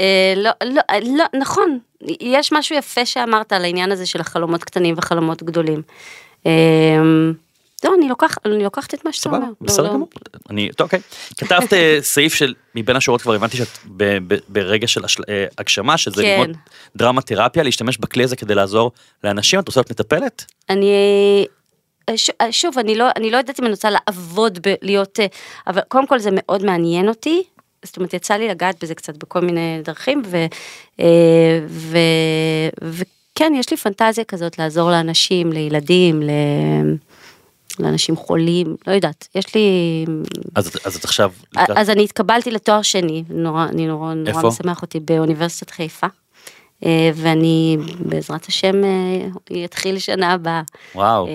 [0.00, 1.78] אה, לא, לא, אה, לא, נכון,
[2.20, 5.82] יש משהו יפה שאמרת על העניין הזה של החלומות קטנים וחלומות גדולים.
[7.86, 9.38] לא, אני לוקח, אני לוקחת את מה שאתה אומר.
[9.40, 9.92] לא, בסדר לא.
[9.94, 10.08] גמור.
[10.50, 11.00] אני, טוב, אוקיי.
[11.38, 15.46] כתבת אה, סעיף של, מבין השורות כבר הבנתי שאת ב- ב- ברגע של השל- אה,
[15.58, 16.28] הגשמה, שזה כן.
[16.40, 16.56] ללמוד
[16.96, 18.92] דרמה תרפיה, להשתמש בכלי הזה כדי לעזור
[19.24, 20.44] לאנשים, את רוצה להיות מטפלת?
[20.70, 20.90] אני,
[22.08, 25.18] אה, ש- שוב, אני לא, אני לא יודעת אם אני רוצה לעבוד בלהיות,
[25.66, 27.42] אבל קודם כל זה מאוד מעניין אותי.
[27.84, 30.36] זאת אומרת, יצא לי לגעת בזה קצת בכל מיני דרכים, ו,
[31.68, 31.98] ו,
[32.82, 36.30] וכן, יש לי פנטזיה כזאת לעזור לאנשים, לילדים, ל...
[37.78, 39.60] לאנשים חולים, לא יודעת, יש לי...
[40.54, 44.42] אז אז את עכשיו, אז אני התקבלתי לתואר שני, נורא, אני נורא, נורא?
[44.42, 46.06] משמח אותי באוניברסיטת חיפה,
[46.84, 50.62] אה, ואני בעזרת השם אה, אתחיל שנה הבאה.
[50.94, 51.32] וואו, אה,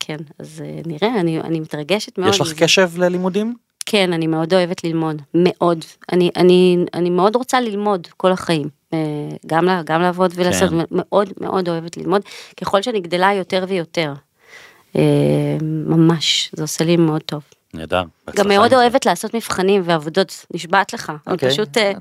[0.00, 2.34] כן, אז אה, נראה, אני, אני מתרגשת מאוד.
[2.34, 2.52] יש לך.
[2.52, 3.54] קשב ללימודים?
[3.86, 5.84] כן, אני מאוד אוהבת ללמוד, מאוד.
[6.12, 8.68] אני, אני, אני מאוד רוצה ללמוד כל החיים.
[8.92, 8.98] אה,
[9.46, 10.76] גם, גם לעבוד ולעשות, כן.
[10.90, 12.22] מאוד מאוד אוהבת ללמוד,
[12.60, 14.12] ככל שאני גדלה יותר ויותר.
[14.96, 15.02] אה,
[15.86, 17.42] ממש, זה עושה לי מאוד טוב.
[17.74, 18.02] נהדר.
[18.36, 18.74] גם מאוד.
[18.74, 21.12] אוהבת לעשות מבחנים ועבודות, נשבעת לך.
[21.26, 21.50] אני אוקיי.
[21.50, 21.78] פשוט...
[21.78, 21.92] אה,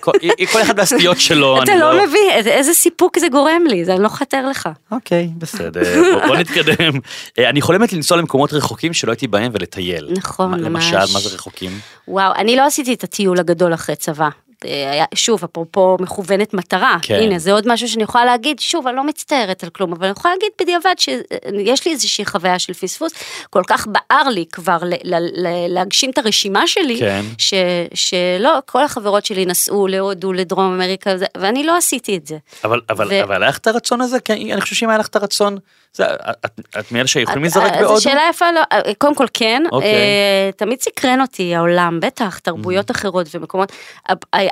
[0.00, 0.12] כל-
[0.52, 4.02] כל אחד והסטיות שלו, אתה אני לא מבין איזה- סיפוק זה גורם לי, זה אני
[4.02, 4.68] לא חתר לך.
[4.92, 5.82] אוקיי, בסדר,
[6.26, 7.00] בוא- נתקדם.
[7.38, 10.08] אה, אני חולמת לנסוע למקומות רחוקים שלא הייתי בהם ולטייל.
[10.16, 10.92] נכון, ממש.
[10.92, 11.70] למשל, מה זה רחוקים?
[12.08, 14.28] וואו, אני לא עשיתי את הטיול הגדול אחרי צבא.
[14.64, 17.14] אה, שוב, אפרופו מכוונת מטרה, כן.
[17.22, 20.14] הנה זה עוד משהו שאני יכולה להגיד, שוב, אני לא מצטערת על כלום, אבל אני
[20.18, 23.12] יכולה להגיד בדיעבד שיש לי איזושהי חוויה של פספוס,
[23.50, 27.22] כל כך בער לי כבר ל- ל- ל- להגשים את הרשימה שלי, כן.
[27.38, 27.54] ש,
[27.94, 32.36] שלא, כל החברות שלי נסעו להודו, לדרום אמריקה, ואני לא עשיתי את זה.
[32.64, 34.20] אבל אבל ו- אבל היה לך את הרצון הזה?
[34.20, 35.58] כן, אני חושב שאם היה לך את הרצון,
[36.00, 37.96] את- את מאלה שיכולים להיזרק אה, בהודו?
[37.96, 39.92] זו שאלה יפה, לא, אה, קודם כל כן, אוקיי.
[39.92, 43.72] אה, תמיד סקרן אותי העולם, בטח, תרבויות אחרות ומקומות,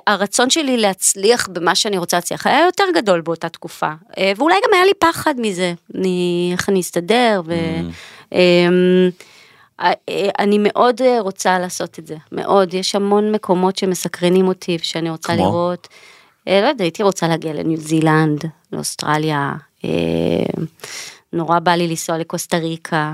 [0.06, 4.74] הרצון שלי להצליח במה שאני רוצה להצליח היה יותר גדול באותה תקופה, אה, ואולי גם
[4.74, 7.54] היה לי פחד מזה, אני- איך אני אסתדר, ו...
[8.32, 8.38] אמ,
[9.80, 9.92] אה,
[10.38, 15.32] אני מאוד אה, רוצה לעשות את זה, מאוד, יש המון מקומות שמסקרנים אותי ושאני רוצה
[15.36, 15.44] כמו?
[15.44, 15.88] לראות,
[16.46, 19.52] לא יודע, הייתי רוצה להגיע לניו זילנד, לאוסטרליה,
[19.84, 19.90] אה,
[21.34, 23.12] נורא בא לי לנסוע לקוסטה ריקה,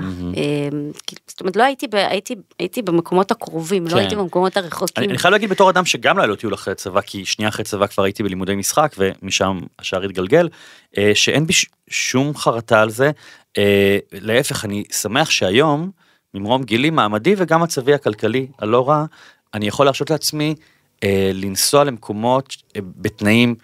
[1.07, 3.93] כי- זאת אומרת לא הייתי, ב- הייתי, הייתי במקומות הקרובים, כן.
[3.95, 5.03] לא הייתי במקומות הרחוקים.
[5.03, 7.49] אני, אני חייב להגיד בתור אדם שגם לא היה לו טיול אחרי צבא, כי שנייה
[7.49, 10.49] אחרי צבא כבר הייתי בלימודי משחק ומשם השער התגלגל,
[10.97, 11.53] אה, שאין בי
[11.89, 13.11] שום חרטה על זה.
[13.57, 15.91] אה, להפך, אני שמח שהיום,
[16.33, 19.05] ממרום גילי, מעמדי וגם מצבי הכלכלי הלא רע,
[19.53, 20.55] אני יכול להרשות לעצמי
[21.03, 23.55] אה, לנסוע למקומות בתנאים,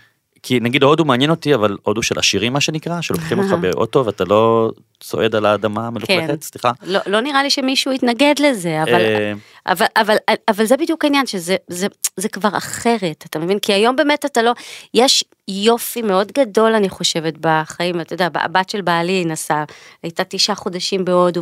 [0.48, 4.24] כי נגיד הודו מעניין אותי, אבל הודו של עשירים מה שנקרא, שלוקחים אותך באוטו ואתה
[4.26, 6.42] לא צועד על האדמה המלוכלכת, כן.
[6.42, 6.72] סליחה.
[6.84, 9.34] לא, לא נראה לי שמישהו יתנגד לזה, אבל, אה,
[9.66, 10.16] אבל, אבל,
[10.48, 11.88] אבל זה בדיוק העניין, שזה זה,
[12.18, 13.60] זה כבר אחרת, אתה מבין?
[13.60, 14.52] כי היום באמת אתה לא,
[14.94, 19.64] יש יופי מאוד גדול, אני חושבת, בחיים, אתה יודע, הבת של בעלי נסעה,
[20.04, 21.42] הייתה תשעה חודשים בהודו,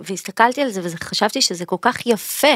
[0.00, 2.54] והסתכלתי על זה וחשבתי שזה כל כך יפה,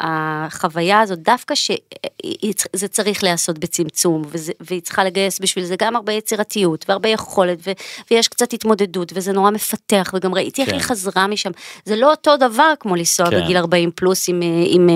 [0.00, 6.12] החוויה הזאת, דווקא שזה צריך להיעשות בצמצום, וזה, והיא צריכה לגייס בשביל זה גם הרבה
[6.12, 7.70] יצירתיות, והרבה יכולת, ו,
[8.10, 10.76] ויש קצת התמודדות, וזה נורא מפתח, וגם ראיתי איך כן.
[10.76, 11.50] היא חזרה משם,
[11.84, 13.40] זה לא אותו דבר כמו לנסוע כן.
[13.40, 14.94] בגיל 40 פלוס עם, אה, עם אה,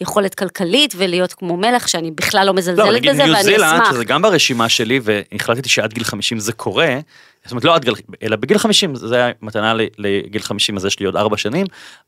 [0.00, 3.62] יכולת כלכלית ולהיות כמו מלך, שאני בכלל לא לא, מזלזלת נגיד בזה, ניו ואני זילנד,
[3.62, 3.92] אשמח.
[3.92, 6.98] שזה גם ברשימה שלי, והחלטתי שעד גיל 50 זה קורה,
[7.44, 11.00] זאת אומרת לא עד גיל, אלא בגיל 50, זה היה מתנה לגיל 50, אז יש
[11.00, 11.66] לי עוד ארבע שנים,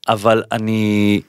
[0.08, 1.20] אבל אני,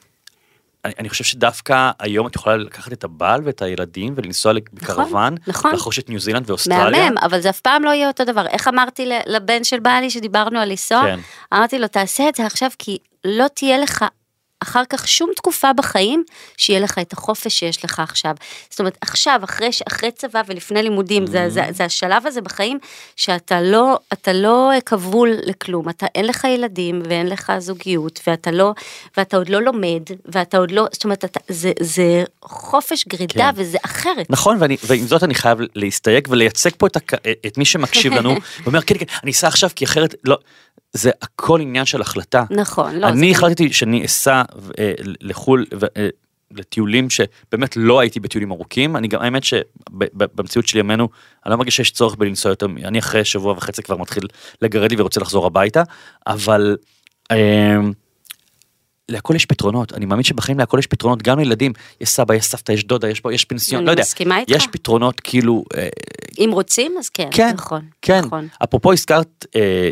[0.86, 5.72] אני, אני חושב שדווקא היום את יכולה לקחת את הבעל ואת הילדים ולנסוע בקרוון, נכון.
[5.74, 7.04] לחוש את ניו זילנד ואוסטרליה.
[7.04, 8.48] מהמם, אבל זה אף פעם לא יהיה אותו דבר.
[8.48, 11.02] איך אמרתי לבן של בעלי שדיברנו על לנסוע?
[11.04, 11.20] כן.
[11.54, 14.06] אמרתי לו, תעשה את זה עכשיו כי לא תהיה לך
[14.60, 16.24] אחר כך שום תקופה בחיים
[16.58, 18.36] שיהיה לך את החופש שיש לך עכשיו.
[18.70, 22.80] זאת אומרת, עכשיו, אחרי, אחרי צבא ולפני לימודים, זה, זה, זה השלב הזה בחיים
[23.16, 28.74] שאתה לא, אתה לא כבול לכלום, אתה אין לך ילדים ואין לך זוגיות, ואתה לא,
[29.18, 33.62] ואתה עוד לא לומד, ואתה עוד לא, זאת אומרת, אתה, זה, זה חופש גרידה כן.
[33.62, 34.30] וזה אחרת.
[34.30, 37.14] נכון, ואני, ועם זאת אני חייב להסתייג ולייצג פה את, הק...
[37.48, 40.38] את מי שמקשיב לנו, ואומר כן כן, אני אסע עכשיו כי אחרת לא,
[40.96, 42.44] זה הכל עניין של החלטה.
[42.50, 44.42] נכון, לא, אני החלטתי שאני אסע
[44.80, 45.66] אה, לחו"ל
[45.98, 46.08] אה,
[46.52, 51.10] לטיולים שבאמת לא הייתי בטיולים ארוכים, אני גם, האמת שבמציאות של ימינו,
[51.46, 54.24] אני לא מרגיש שיש צורך בלנסוע יותר, אני אחרי שבוע וחצי כבר מתחיל
[54.62, 55.84] לגרד לי ורוצה לחזור הביתה,
[56.28, 56.78] אבל
[57.32, 57.78] אה,
[59.10, 62.72] להכל יש פתרונות, אני מאמין שבחיים להכל יש פתרונות, גם לילדים, יש סבא, יש סבתא,
[62.72, 64.52] יש דודה, יש פה, יש פנסיון, אני לא יודע, מסכימה איתך.
[64.52, 65.88] יש פתרונות כאילו, אה,
[66.38, 67.82] אם רוצים, אז כן, כן, נכון.
[68.02, 68.22] כן.
[68.26, 68.48] נכון.
[68.64, 69.90] אפרופו הזכרת אה,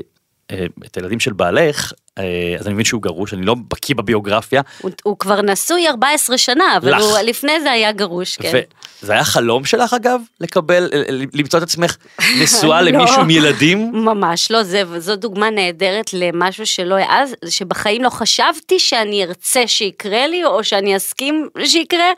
[0.86, 2.12] את הילדים של בעלך, אה,
[2.59, 6.78] אז אני מבין שהוא גרוש, אני לא בקיא בביוגרפיה, הוא, הוא כבר נשוי 14 שנה,
[6.78, 7.01] אבל לך.
[7.01, 8.59] הוא לפני זה היה גרוש, כן.
[9.03, 11.03] וזה היה חלום שלך אגב, לקבל, אה,
[11.34, 11.97] למצוא את עצמך
[12.41, 12.91] נשואה לא.
[12.91, 13.91] למישהו עם ילדים?
[13.93, 20.28] ממש לא, זה, זו דוגמה נהדרת למשהו שלא אז, שבחיים לא חשבתי שאני ארצה שיקרה
[20.28, 22.11] לי, או שאני אסכים שיקרה,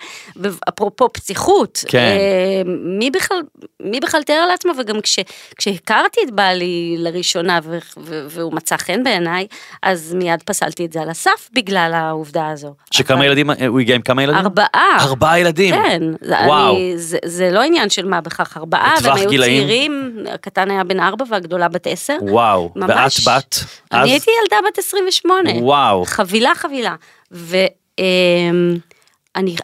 [0.70, 1.84] אפרופו פתיחות.
[1.88, 2.00] כן.
[2.00, 2.62] אה,
[3.00, 3.42] מי בכלל,
[3.80, 5.20] מי בכלל תאר לעצמו, וגם כש,
[5.58, 9.48] כשהכרתי את בעלי לראשונה, ו, ו, והוא מצא חן בעיניי,
[9.86, 12.74] אז מיד פסלתי את זה על הסף בגלל העובדה הזו.
[12.92, 14.42] שכמה אבל- ילדים, אה, הוא הגיע עם כמה ילדים?
[14.42, 14.98] ארבעה.
[15.00, 15.76] ארבעה ילדים?
[15.76, 16.02] כן,
[16.46, 16.76] וואו.
[16.76, 19.68] אני, זה, זה לא עניין של מה בכך, ארבעה, והם היו גילאים?
[19.68, 22.18] צעירים, הקטן היה בן ארבע והגדולה בת עשר.
[22.22, 23.28] וואו, ואת ממש.
[23.28, 23.56] בת?
[23.92, 24.02] אז?
[24.02, 25.50] אני הייתי ילדה בת 28.
[25.62, 26.04] וואו.
[26.06, 26.96] חבילה חבילה.
[27.32, 28.80] ואני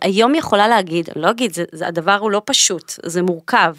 [0.02, 3.74] היום יכולה להגיד, אני לא אגיד, זה, זה, הדבר הוא לא פשוט, זה מורכב,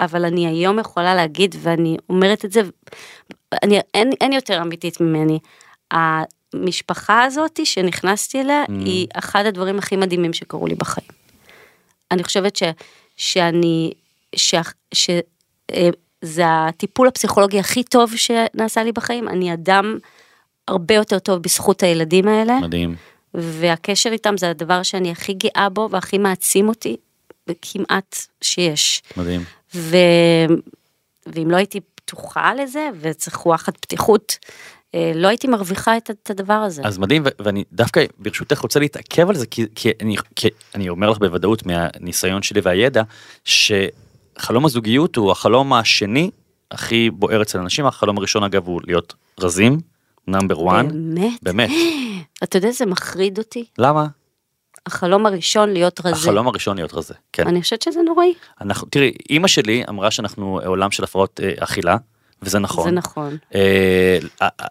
[0.00, 2.60] אבל אני היום יכולה להגיד, ואני אומרת את זה,
[3.62, 5.38] אני, אין, אין יותר אמיתית ממני.
[5.90, 8.72] המשפחה הזאת שנכנסתי אליה, Mm.
[8.84, 11.08] היא אחד הדברים הכי מדהימים שקרו לי בחיים.
[12.10, 12.62] אני חושבת ש,
[13.16, 13.92] שאני,
[14.36, 14.54] ש,
[14.94, 15.10] ש,
[15.72, 15.88] אה,
[16.22, 19.98] זה הטיפול הפסיכולוגי הכי טוב שנעשה לי בחיים, אני אדם
[20.68, 22.94] הרבה יותר טוב בזכות הילדים האלה, מדהים.
[23.34, 26.96] והקשר איתם זה הדבר שאני הכי גאה בו והכי מעצים אותי,
[27.62, 29.02] כמעט שיש.
[29.16, 29.44] מדהים.
[29.74, 29.96] ו...
[31.26, 34.38] ואם לא הייתי פתוחה לזה וצריך וואחד פתיחות,
[35.14, 36.82] לא הייתי מרוויחה את, את הדבר הזה.
[36.84, 40.88] אז מדהים, ו- ואני דווקא ברשותך רוצה להתעכב על זה, כי, כי, אני, כי אני
[40.88, 43.02] אומר לך בוודאות מהניסיון שלי והידע,
[43.44, 46.30] שחלום הזוגיות הוא החלום השני
[46.70, 49.78] הכי בוער אצל אנשים, החלום הראשון אגב הוא להיות רזים,
[50.26, 50.84] נאמבר 1.
[50.84, 51.32] באמת?
[51.42, 51.70] באמת.
[52.44, 53.64] אתה יודע, זה מחריד אותי.
[53.78, 54.06] למה?
[54.86, 56.10] החלום הראשון להיות רזה.
[56.10, 57.48] החלום הראשון להיות רזה, כן.
[57.48, 58.34] אני חושבת שזה נוראי.
[58.60, 61.96] אנחנו, תראי, אימא שלי אמרה שאנחנו עולם של הפרעות אה, אכילה,
[62.42, 62.84] וזה נכון.
[62.84, 63.36] זה נכון.
[63.54, 64.66] אה, אה, אה,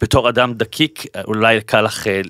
[0.00, 2.20] בתור אדם דקיק, אולי קל לך אה,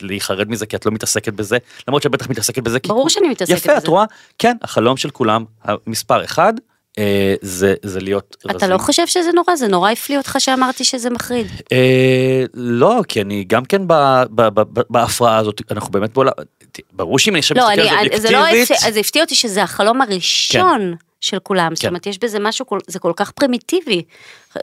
[0.00, 2.80] להיחרד מזה, כי את לא מתעסקת בזה, למרות שאת בטח מתעסקת בזה.
[2.80, 3.88] כי- ברור שאני מתעסקת יפה, את בזה.
[3.90, 4.04] רואה?
[4.38, 6.52] כן, החלום של כולם, המספר אחד,
[6.98, 8.56] אה, זה זה להיות רזים.
[8.56, 9.56] אתה לא חושב שזה נורא?
[9.56, 11.46] זה נורא הפליא אותך שאמרתי שזה מחריד.
[11.72, 13.92] אה, לא, כי אני גם כן ב-
[14.30, 16.32] ב- ב- ב- בהפרעה הזאת, אנחנו באמת בעולם,
[16.92, 19.62] ברור שאם אני עכשיו לא, מסתכל על זה לא, אובייקטיבית, הפתיע- זה הפתיע אותי שזה
[19.62, 20.94] החלום הראשון
[21.24, 21.88] של כולם, זאת כן.
[21.88, 24.02] אומרת, יש בזה משהו, זה כל כך פרימיטיבי.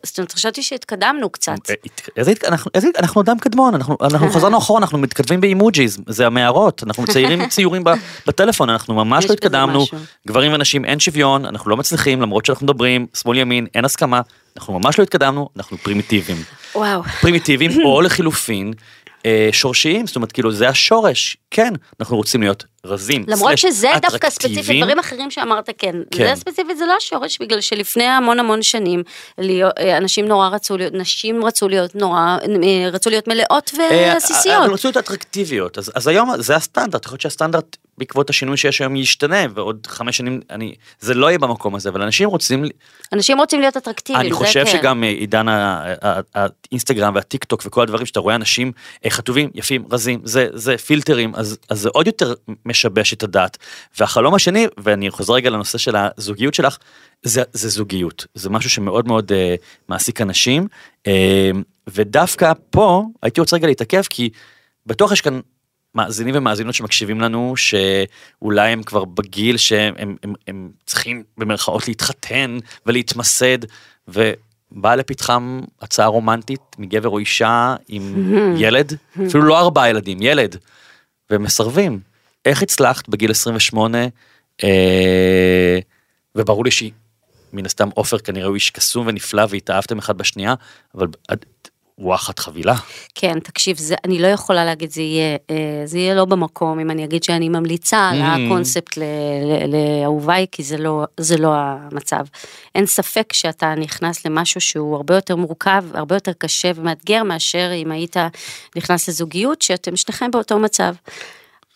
[0.04, 1.54] זאת אומרת, חשבתי שהתקדמנו קצת.
[1.70, 1.76] אה,
[2.18, 6.84] איזה אנחנו- איזה- אנחנו אדם קדמון, אנחנו אנחנו חזרנו אחורה, אנחנו מתכתבים באימוג'יז, זה המערות,
[6.84, 7.84] אנחנו מציירים ציורים
[8.28, 9.86] בטלפון, אנחנו ממש לא התקדמנו.
[10.28, 14.22] גברים ונשים אין שוויון, אנחנו לא מצליחים, למרות שאנחנו מדברים, שמאל ימין, אין הסכמה,
[14.58, 16.38] אנחנו ממש לא התקדמנו, אנחנו פרימיטיביים.
[16.76, 17.04] וואו.
[17.22, 18.74] פרימיטיביים, או לחילופין,
[19.26, 24.30] אה, שורשיים, זאת אומרת, כאילו, זה השורש, כן, אנחנו רוצים להיות רזים, למרות שזה דווקא
[24.30, 24.82] ספציפית.
[24.84, 25.96] דברים אחרים שאמרת כן.
[26.12, 26.36] כן.
[26.36, 29.04] זה ספציפית, זה לא השורש, בגלל שלפני המון המון שנים,
[29.38, 34.12] להיות- אה, אנשים נורא רצו להיות, נשים רצו להיות נורא, אה, רצו להיות מלאות אה,
[34.14, 34.64] ועסיסיות.
[34.66, 38.82] אבל רצו להיות אטרקטיביות, אז, אז היום זה הסטנדרט, יכול להיות שהסטנדרט בעקבות השינוי שיש
[38.82, 42.64] היום ישתנה, ועוד חמש שנים אני, זה לא יהיה במקום הזה, אבל אנשים רוצים,
[43.14, 44.72] אנשים רוצים להיות אטרקטיביים, אני זה חושב כן.
[44.72, 45.46] שגם אה, עידן
[46.36, 48.72] האינסטגרם והטיק טוק וכל הדברים שאתה רואה אנשים
[49.06, 52.34] אה, חטובים, יפים, רזים, זה, זה פילטרים, אז, אז זה עוד יותר
[52.66, 53.58] משבש את הדעת.
[54.00, 56.78] והחלום השני, ואני חוזר רגע לנושא של הזוגיות שלך,
[57.24, 59.56] זה, זה זוגיות, זה משהו שמאוד מאוד אה,
[59.90, 60.68] מעסיק אנשים,
[61.08, 61.52] אה,
[61.88, 64.30] ודווקא פה הייתי רוצה רגע להתעכב, כי
[64.86, 65.40] בטוח יש כאן
[65.96, 72.58] מאזינים ומאזינות שמקשיבים לנו, שאולי הם כבר בגיל שהם הם, הם, הם צריכים במרכאות להתחתן
[72.86, 73.58] ולהתמסד,
[74.08, 78.14] ובאה לפתחם הצעה רומנטית מגבר או אישה עם
[78.64, 78.94] ילד,
[79.28, 80.56] אפילו לא ארבעה ילדים, ילד,
[81.30, 82.00] והם מסרבים.
[82.46, 83.98] איך הצלחת בגיל 28,
[84.64, 85.80] אה,
[86.36, 86.92] וברור לי שהיא,
[87.54, 90.54] מן הסתם עופר כנראה הוא איש קסום ונפלא והתאהבתם אחד בשנייה,
[90.96, 92.76] אבל את- וואחד חבילה.
[93.16, 96.92] כן, תקשיב, זה, אני לא יכולה להגיד זה יהיה, אה, זה יהיה לא במקום אם
[96.92, 98.26] אני אגיד שאני ממליצה על Mm.
[98.26, 98.98] הקונספט
[99.68, 102.26] לאהוביי, כי זה לא, זה לא המצב.
[102.76, 107.92] אין ספק שאתה נכנס למשהו שהוא הרבה יותר מורכב, הרבה יותר קשה ומאתגר מאשר אם
[107.92, 108.16] היית
[108.76, 110.94] נכנס לזוגיות שאתם שניכם באותו מצב.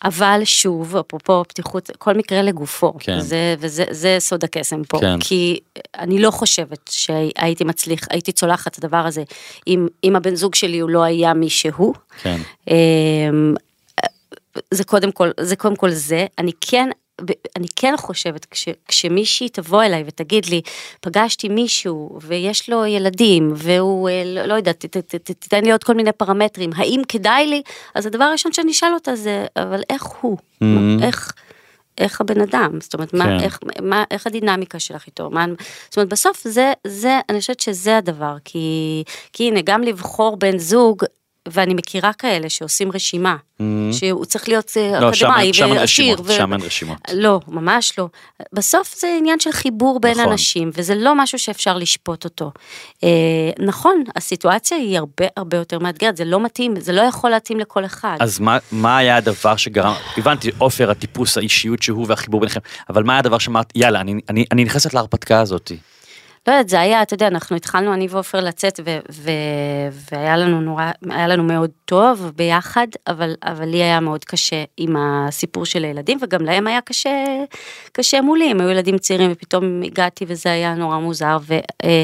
[0.06, 3.20] אבל שוב, אפרופו פתיחות, כל מקרה לגופו, כן.
[3.20, 5.18] זה, וזה זה סוד הקסם פה, כן.
[5.20, 5.60] כי
[5.98, 9.22] אני לא חושבת שהייתי מצליח, הייתי צולחת את הדבר הזה,
[9.66, 11.94] אם, אם הבן זוג שלי הוא לא היה מי שהוא.
[12.22, 12.36] כן.
[12.68, 13.54] אמ,
[14.70, 16.88] זה קודם כל, זה קודם כל זה, אני כן,
[17.56, 20.60] אני כן חושבת, כש, כשמישהי תבוא אליי ותגיד לי,
[21.00, 25.72] פגשתי מישהו ויש לו ילדים והוא, אה, לא, לא יודעת, ת- ת- ת- תיתן לי
[25.72, 27.62] עוד כל מיני פרמטרים, האם כדאי לי?
[27.94, 30.36] אז הדבר הראשון שאני אשאל אותה זה, אבל איך הוא?
[30.62, 30.64] Mhm.
[31.02, 31.32] איך?
[31.98, 33.40] איך הבן אדם, זאת אומרת, מה, כן.
[33.40, 35.46] איך, מה, איך הדינמיקה שלך איתו, מה,
[35.88, 39.02] זאת אומרת, בסוף זה, זה, אני חושבת שזה הדבר, כי,
[39.32, 41.04] כי הנה, גם לבחור בן זוג,
[41.46, 43.36] ואני מכירה כאלה שעושים רשימה,
[43.92, 45.76] שהוא צריך להיות אה, לא, אקדמאי ועשיר.
[45.80, 46.98] רשימות, שם אין רשימות.
[47.12, 48.08] לא, ממש לא.
[48.52, 50.32] בסוף זה עניין של חיבור בין נכון.
[50.32, 52.50] אנשים, וזה לא משהו שאפשר לשפוט אותו.
[53.04, 53.08] אה,
[53.58, 57.84] נכון, הסיטואציה היא הרבה הרבה יותר מאתגרת, זה לא מתאים, זה לא יכול להתאים לכל
[57.84, 58.16] אחד.
[58.20, 63.12] אז מה, מה היה הדבר שגרם, הבנתי, עופר, הטיפוס, האישיות שהוא והחיבור ביניכם, אבל מה
[63.12, 65.72] היה הדבר שאמרת, יאללה, אני, אני, אני נכנסת להרפתקה הזאת.
[66.46, 69.30] לא יודעת, זה היה, אתה יודע, אנחנו התחלנו, אני ועופר לצאת, ו- ו-
[70.12, 74.96] והיה לנו נורא, היה לנו מאוד טוב ביחד, אבל, אבל לי היה מאוד קשה עם
[74.98, 77.24] הסיפור של הילדים, וגם להם היה קשה,
[77.92, 82.02] קשה מולי, הם היו ילדים צעירים, ופתאום הגעתי וזה היה נורא מוזר, ו, אה,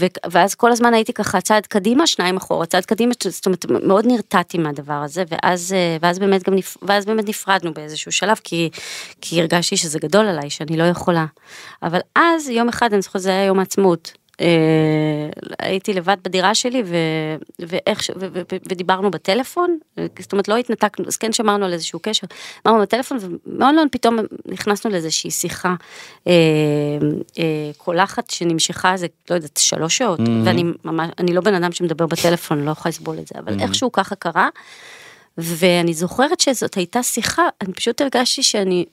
[0.00, 4.06] ו, ואז כל הזמן הייתי ככה צעד קדימה, שניים אחורה, צעד קדימה, זאת אומרת, מאוד
[4.06, 8.70] נרתעתי מהדבר הזה, ואז, אה, ואז באמת גם, נפ- ואז באמת נפרדנו באיזשהו שלב, כי,
[9.20, 11.26] כי הרגשתי שזה גדול עליי, שאני לא יכולה.
[11.82, 14.12] אבל אז, יום אחד, אני זוכרת, זה היה יום העצמאות.
[14.40, 14.46] אה,
[15.58, 16.96] הייתי לבד בדירה שלי ו,
[17.58, 19.78] ואיך, ש- ו, ו, ו, ודיברנו בטלפון,
[20.18, 22.26] זאת אומרת לא התנתקנו, אז כן שמרנו על איזשהו קשר,
[22.66, 25.74] אמרנו בטלפון ומאוד מאוד פתאום נכנסנו לאיזושהי שיחה
[26.26, 26.32] אה,
[27.38, 30.44] אה, קולחת שנמשכה איזה, לא יודעת, שלוש שעות, mm-hmm.
[30.44, 33.62] ואני ממש, אני לא בן אדם שמדבר בטלפון, לא יכולה לסבול את זה, אבל mm-hmm.
[33.62, 34.48] איכשהו ככה קרה,
[35.38, 38.84] ואני זוכרת שזאת הייתה שיחה, אני פשוט הרגשתי שאני,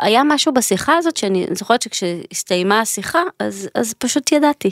[0.00, 4.70] היה משהו בשיחה הזאת שאני אני זוכרת שכשהסתיימה השיחה, אז, אז פשוט ידעתי.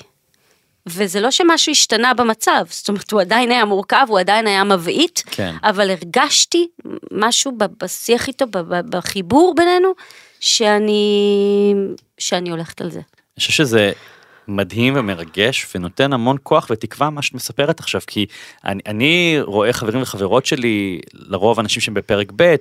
[0.86, 5.22] וזה לא שמשהו השתנה במצב, זאת אומרת, הוא עדיין היה מורכב, הוא עדיין היה מבעית,
[5.26, 5.54] כן.
[5.62, 6.68] אבל הרגשתי
[7.12, 7.52] משהו
[7.82, 8.44] בשיח איתו,
[8.90, 9.92] בחיבור בינינו,
[10.40, 11.74] שאני,
[12.18, 12.98] שאני הולכת על זה.
[12.98, 13.92] אני חושב שזה
[14.48, 18.26] מדהים ומרגש ונותן המון כוח ותקווה מה שאת מספרת עכשיו כי
[18.64, 22.54] אני, אני רואה חברים וחברות שלי לרוב אנשים שהם בפרק ב'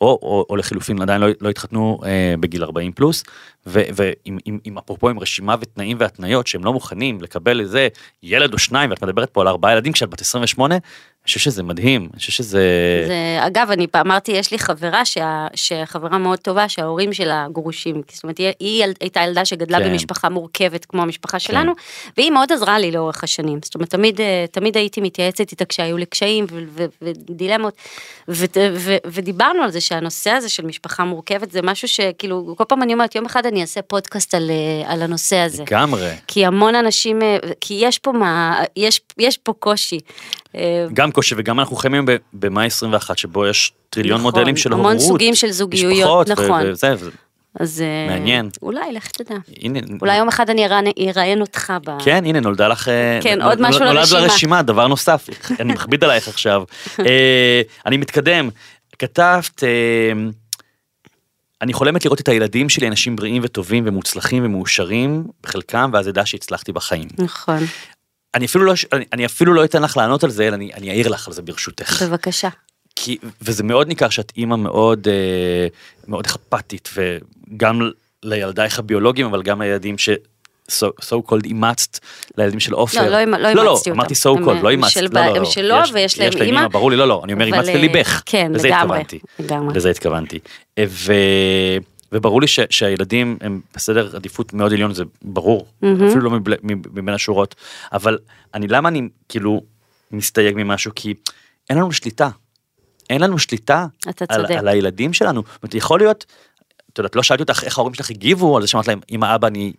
[0.00, 3.24] או, או, או לחילופין עדיין לא, לא התחתנו אה, בגיל 40 פלוס
[3.66, 7.88] ועם עם, עם אפרופו עם רשימה ותנאים והתניות שהם לא מוכנים לקבל איזה
[8.22, 10.78] ילד או שניים ואת מדברת פה על ארבעה ילדים כשאת בת 28
[11.26, 12.60] חושב שזה מדהים, אני חושב שזה...
[13.06, 18.02] זה, אגב, אני אמרתי, יש לי חברה, שה, שחברה מאוד טובה, שההורים שלה גרושים.
[18.12, 19.90] זאת אומרת, היא, היא הייתה ילדה שגדלה כן.
[19.90, 21.72] במשפחה מורכבת כמו המשפחה שלנו,
[22.16, 23.58] והיא מאוד עזרה לי לאורך השנים.
[23.62, 27.74] זאת אומרת, תמיד, אה, תמיד הייתי מתייעצת איתה כשהיו לי קשיים ו- ו- ודילמות,
[28.28, 28.44] ו-
[28.74, 32.92] ו- ודיברנו על זה שהנושא הזה של משפחה מורכבת זה משהו שכאילו, כל פעם אני
[32.92, 35.62] אומרת, יום אחד אני אעשה פודקאסט על, אה, על הנושא הזה.
[35.62, 36.10] לגמרי.
[36.26, 39.98] כי המון אנשים, אה, כי יש פה מה, יש, יש פה קושי.
[40.54, 44.56] אה, גם קושי וגם אנחנו חיים היום ב- במאי 21 שבו יש טריליון נכון, מודלים
[44.56, 45.00] של המון הורות.
[45.08, 46.62] סוגים של זוגיות, נכון.
[46.66, 47.08] וזה, ו-
[47.60, 48.48] אז אה, מעניין.
[48.62, 49.34] אולי, לך תדע.
[49.62, 50.66] הנה, אולי יום אחד אני
[51.10, 51.90] אראיין- אותך ב...
[52.04, 54.20] כן, הנה נולדה לך, אה, כן, נול- עוד משהו נולד לרשימה.
[54.20, 55.28] לרשימה, דבר נוסף,
[55.60, 56.62] אני מכביד עלייך עכשיו.
[57.06, 58.48] אה, אני מתקדם,
[58.98, 60.12] כתבת, אה,
[61.62, 66.72] אני חולמת לראות את הילדים שלי אנשים בריאים וטובים ומוצלחים ומאושרים בחלקם, ואז אדע שהצלחתי
[66.72, 67.08] בחיים.
[67.18, 67.58] נכון,
[68.34, 70.90] אני אפילו לא, אני, אני אפילו לא אתן לך לענות על זה, אלא אני, אני
[70.90, 72.02] אעיר לך על זה ברשותך.
[72.02, 72.48] בבקשה.
[72.96, 75.66] כי, וזה מאוד ניכר שאת אימא מאוד, אה,
[76.08, 77.80] מאוד אכפתית, וגם
[78.22, 80.08] לילדייך הביולוגיים, אבל גם לילדים ש...
[80.72, 81.98] so, so called אימצת
[82.38, 83.02] לילדים של עופר.
[83.02, 84.00] לא, לא אימ- לא לא, אימצתי אותם.
[84.00, 84.90] אמרתי so called, לא אימצת.
[84.90, 85.44] של לא, לא, הם לא.
[85.44, 86.58] שלו יש- ויש להם יש להם אימא.
[86.58, 88.22] אימא, ברור לי, לא, לא, אני אומר אימצת אה, לליבך.
[88.26, 89.18] כן, לזה לגמרי, התכוונתי.
[89.38, 89.74] לגמרי.
[89.74, 90.38] לזה התכוונתי.
[90.88, 91.12] ו...
[92.14, 97.14] וברור לי ש, שהילדים הם בסדר עדיפות מאוד עליון, זה ברור, אפילו לא מבל, מבין
[97.14, 97.54] השורות,
[97.92, 98.18] אבל
[98.54, 99.62] אני, למה אני כאילו
[100.10, 100.92] מסתייג ממשהו?
[100.94, 101.14] כי
[101.70, 102.28] אין לנו שליטה.
[103.10, 103.86] אין לנו שליטה
[104.28, 104.46] על.
[104.58, 105.42] על הילדים שלנו.
[105.42, 106.24] זאת אומרת, יכול להיות,
[106.92, 109.48] את יודעת, לא שאלתי אותך איך ההורים שלך הגיבו על זה שאמרת להם, אמא אבא
[109.48, 109.72] אני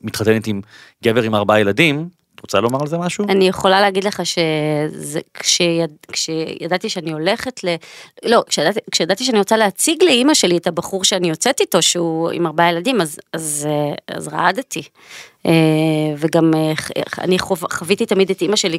[0.00, 0.60] מתחתנת עם
[1.04, 2.08] גבר עם ארבעה ילדים,
[2.42, 3.24] רוצה לומר על זה משהו?
[3.28, 7.74] אני יכולה להגיד לך שזה כשיד, כשידעתי שאני הולכת ל...
[8.24, 8.42] לא,
[8.90, 13.00] כשידעתי שאני רוצה להציג לאימא שלי את הבחור שאני יוצאת איתו, שהוא עם ארבעה ילדים,
[13.00, 14.82] אז, אז, אה, אז רעדתי.
[15.46, 15.52] אה,
[16.18, 18.78] וגם אה, ח- אני חוב, חוויתי תמיד את אימא שלי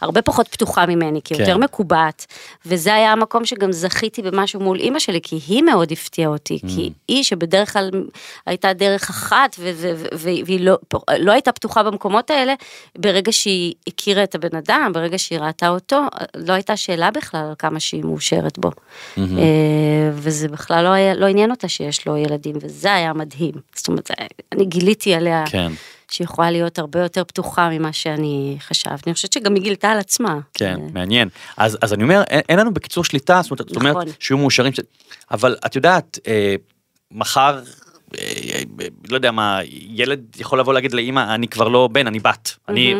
[0.00, 1.34] כהרבה פחות פתוחה ממני, כן.
[1.36, 2.26] כיותר מקובעת,
[2.66, 6.68] וזה היה המקום שגם זכיתי במשהו מול אימא שלי, כי היא מאוד הפתיעה אותי, Mm.
[6.68, 7.90] כי היא שבדרך כלל
[8.46, 10.74] הייתה דרך אחת, ו- ו- ו- והיא לא,
[11.18, 12.54] לא הייתה פתוחה במקומות האלה,
[12.98, 16.00] ברגע שהיא הכירה את הבן אדם, ברגע שהיא ראתה אותו,
[16.36, 18.70] לא הייתה שאלה בכלל על כמה שהיא מאושרת בו.
[19.18, 19.22] אה,
[20.12, 23.52] וזה בכלל לא, היה, לא עניין אותה שיש לו ילדים, וזה היה מדהים.
[23.74, 24.10] זאת אומרת,
[24.52, 25.72] אני גיליתי עליה כן.
[26.10, 29.02] שהיא יכולה להיות הרבה יותר פתוחה ממה שאני חשבתי.
[29.06, 30.38] אני חושבת שגם היא גילתה על עצמה.
[30.54, 31.28] כן, אה, מעניין.
[31.56, 34.08] אז, אז אני אומר, אין, אין לנו בקיצור שליטה, זאת אומרת, זאת אומרת נכון.
[34.20, 34.80] שיהיו מאושרים, ש...
[35.30, 36.54] אבל את יודעת, אה,
[37.10, 37.60] מחר,
[38.18, 42.18] אה, אה, לא יודע מה, ילד יכול לבוא להגיד לאמא, אני כבר לא בן, אני
[42.18, 42.56] בת.
[42.68, 42.94] אני...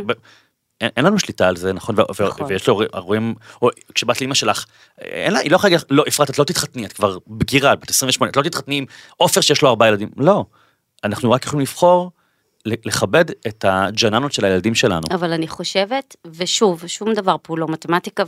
[0.80, 1.94] אין, אין לנו שליטה על זה, נכון?
[1.98, 2.46] ו- ו- נכון.
[2.48, 4.64] ויש לו רואים, או כשבת לאמא שלך,
[5.00, 7.90] אין לה, היא לא יכולה להגיד, לא, אפרת, את לא תתחתני, את כבר בגירה, בת
[7.90, 8.84] 28, את לא תתחתני עם
[9.16, 10.08] עופר שיש לו ארבעה ילדים.
[10.16, 10.44] לא.
[11.04, 12.10] אנחנו רק יכולים לבחור
[12.66, 15.02] לכבד את הג'ננות של הילדים שלנו.
[15.10, 18.24] אבל אני חושבת, ושוב, שום דבר פה לא מתמטיקה,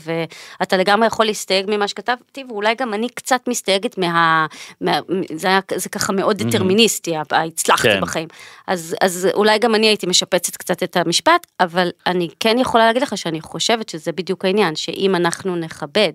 [0.61, 4.47] ואתה לגמרי יכול להסתייג ממה שכתבתי, ואולי גם אני קצת מסתייגת מה...
[4.81, 4.99] מה
[5.35, 8.01] זה, היה, זה ככה מאוד דטרמיניסטי, הצלחתי כן.
[8.01, 8.29] בחיים.
[8.67, 13.03] אז, אז אולי גם אני הייתי משפצת קצת את המשפט, אבל אני כן יכולה להגיד
[13.03, 16.13] לך שאני חושבת שזה בדיוק העניין, שאם אנחנו נכבד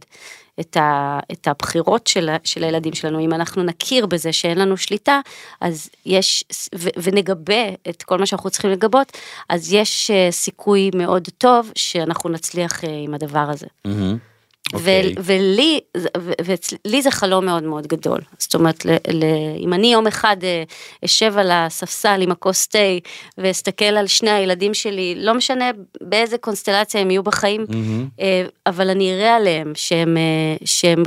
[0.60, 5.20] את, ה, את הבחירות של, של הילדים שלנו, אם אנחנו נכיר בזה שאין לנו שליטה,
[5.62, 6.44] אז יש,
[6.76, 9.18] ו, ונגבה את כל מה שאנחנו צריכים לגבות,
[9.50, 13.68] אז יש אה, סיכוי מאוד טוב שאנחנו נצליח אה, עם הדבר הזה.
[14.74, 14.86] מהמם.
[14.86, 15.14] ו- אוקיי.
[15.20, 15.80] ולי,
[16.86, 18.20] ולי זה חלום מאוד מאוד גדול.
[18.40, 19.24] זאת אומרת, ל- ל-
[19.60, 20.64] אם אני יום אחד אה,
[21.06, 22.78] אשב על הספסל עם הכוס תה
[23.38, 27.66] ואסתכל על שני הילדים שלי, לא משנה באיזה קונסטלציה הם יהיו בחיים.
[28.20, 31.04] אה, אבל אני אראה עליהם שהם, אה, שהם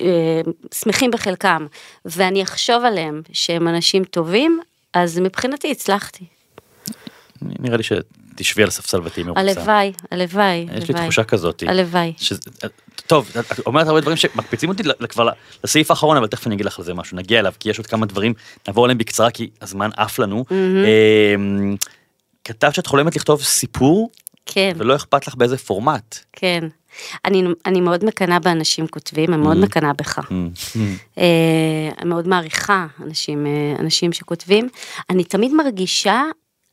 [0.00, 0.40] אה,
[0.74, 1.66] שמחים בחלקם,
[2.04, 4.60] ואני אחשוב עליהם שהם אנשים טובים,
[4.94, 6.24] אז מבחינתי הצלחתי.
[7.42, 7.82] נראה לי
[8.32, 9.40] שתשבי על הספסל ותהיי מרוצה.
[9.40, 10.94] הלוואי, הלוואי, יש לי.
[10.94, 11.62] תחושה כזאת.
[11.66, 12.12] הלוואי.
[13.06, 15.28] טוב, את אומרת הרבה דברים שמקפיצים אותי כבר
[15.64, 17.86] לסעיף האחרון, אבל תכף אני אגיד לך על זה משהו, נגיע אליו, כי יש עוד
[17.86, 18.34] כמה דברים,
[18.68, 20.44] נעבור עליהם בקצרה, כי הזמן עף לנו.
[20.50, 21.76] אמ,
[22.44, 24.10] כתבת שאת חולמת לכתוב סיפור,
[24.46, 24.72] כן.
[24.76, 26.18] ולא אכפת לך באיזה פורמט.
[26.32, 26.68] כן.
[27.24, 30.18] אני, אני מאוד מקנאה באנשים כותבים, אני מאוד מקנאה בך.
[31.18, 31.24] אה,
[31.98, 34.68] אני מאוד מעריכה אנשים, אה, אנשים שכותבים.
[35.10, 36.22] אני תמיד מרגישה,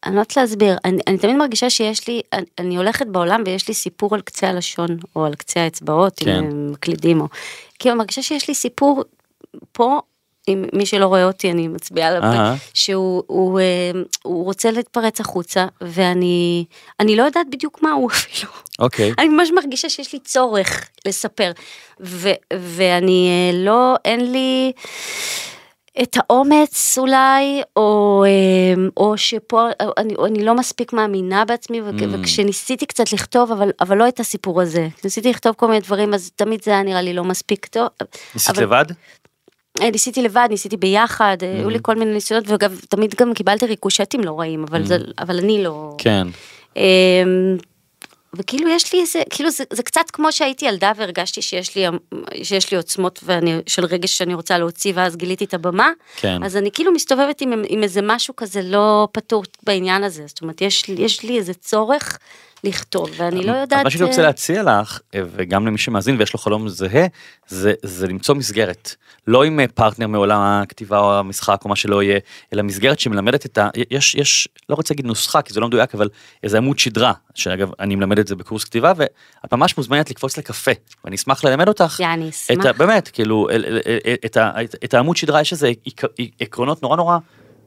[0.06, 3.68] אני לא יודעת להסביר, אני, אני תמיד מרגישה שיש לי, אני, אני הולכת בעולם ויש
[3.68, 6.30] לי סיפור על קצה הלשון, או על קצה האצבעות, כן.
[6.30, 7.28] אם הם מקלידים, או...
[7.80, 9.04] כאילו, אני מרגישה שיש לי סיפור
[9.72, 10.00] פה.
[10.48, 12.56] אם מי שלא רואה אותי אני מצביעה עליו.
[12.74, 13.92] שהוא הוא, אה,
[14.24, 16.66] הוא רוצה להתפרץ החוצה ואני
[17.00, 18.52] אני לא יודעת בדיוק מה הוא אפילו.
[18.80, 19.14] אוקיי.
[19.20, 21.52] אני ממש מרגישה שיש לי צורך לספר,
[22.02, 24.72] ו, ואני אה, לא, אין לי,
[26.02, 31.84] את האומץ אולי, או, אה, או שפה אני, אני לא מספיק מאמינה בעצמי, Mm.
[32.12, 34.88] וכשניסיתי קצת לכתוב, אבל, אבל לא את הסיפור הזה.
[35.04, 37.88] ניסיתי לכתוב כל מיני דברים, אז תמיד זה היה נראה לי לא מספיק טוב.
[38.36, 38.86] ניסית אבל- לבד?
[39.82, 41.72] אה, ניסיתי לבד, ניסיתי ביחד, אה, היו Mm-hmm.
[41.72, 45.64] לי כל מיני ניסיונות, וגם תמיד גם קיבלתי ריקושטים לא רעים, אבל, זה, אבל אני
[45.64, 45.92] לא...
[46.00, 46.04] Mm-hmm.
[46.04, 46.28] כן.
[48.34, 51.86] וכאילו יש לי איזה, כאילו זה, זה קצת כמו שהייתי ילדה והרגשתי שיש לי,
[52.44, 56.44] שיש לי עוצמות ואני, של רגש שאני רוצה להוציא ואז גיליתי את הבמה, כן.
[56.44, 60.62] אז אני כאילו מסתובבת עם, עם איזה משהו כזה לא פתור בעניין הזה, זאת אומרת
[60.62, 62.18] יש, יש לי איזה צורך
[62.64, 63.84] לכתוב ואני לא יודעת...
[63.84, 67.06] מה שאני רוצה אה, להציע לך, אה, וגם למי שמאזין ויש לו חלום זהה,
[67.48, 68.96] זה, זה למצוא מסגרת.
[69.28, 72.20] לא עם אה, פרטנר מעולם הכתיבה או המשחק או מה שלא יהיה,
[72.54, 73.70] אלא מסגרת שמלמדת את ה...
[73.92, 76.10] יש, יש, לא רוצה להגיד נוסחה, כי זה לא מדויק, אבל
[76.44, 80.72] איזה עמוד שדרה, שאגב, אני מלמד את זה בקורס כתיבה, ואת ממש מוזמנת לקפוץ לקפה,
[81.06, 81.96] ואני אשמח ללמד אותך.
[82.46, 82.66] את אשמח.
[82.66, 83.48] ה, באמת, כאילו,
[84.26, 86.04] את, ה, את, את העמוד שדרה יש איזה עק-
[86.40, 87.18] עקרונות נורא נורא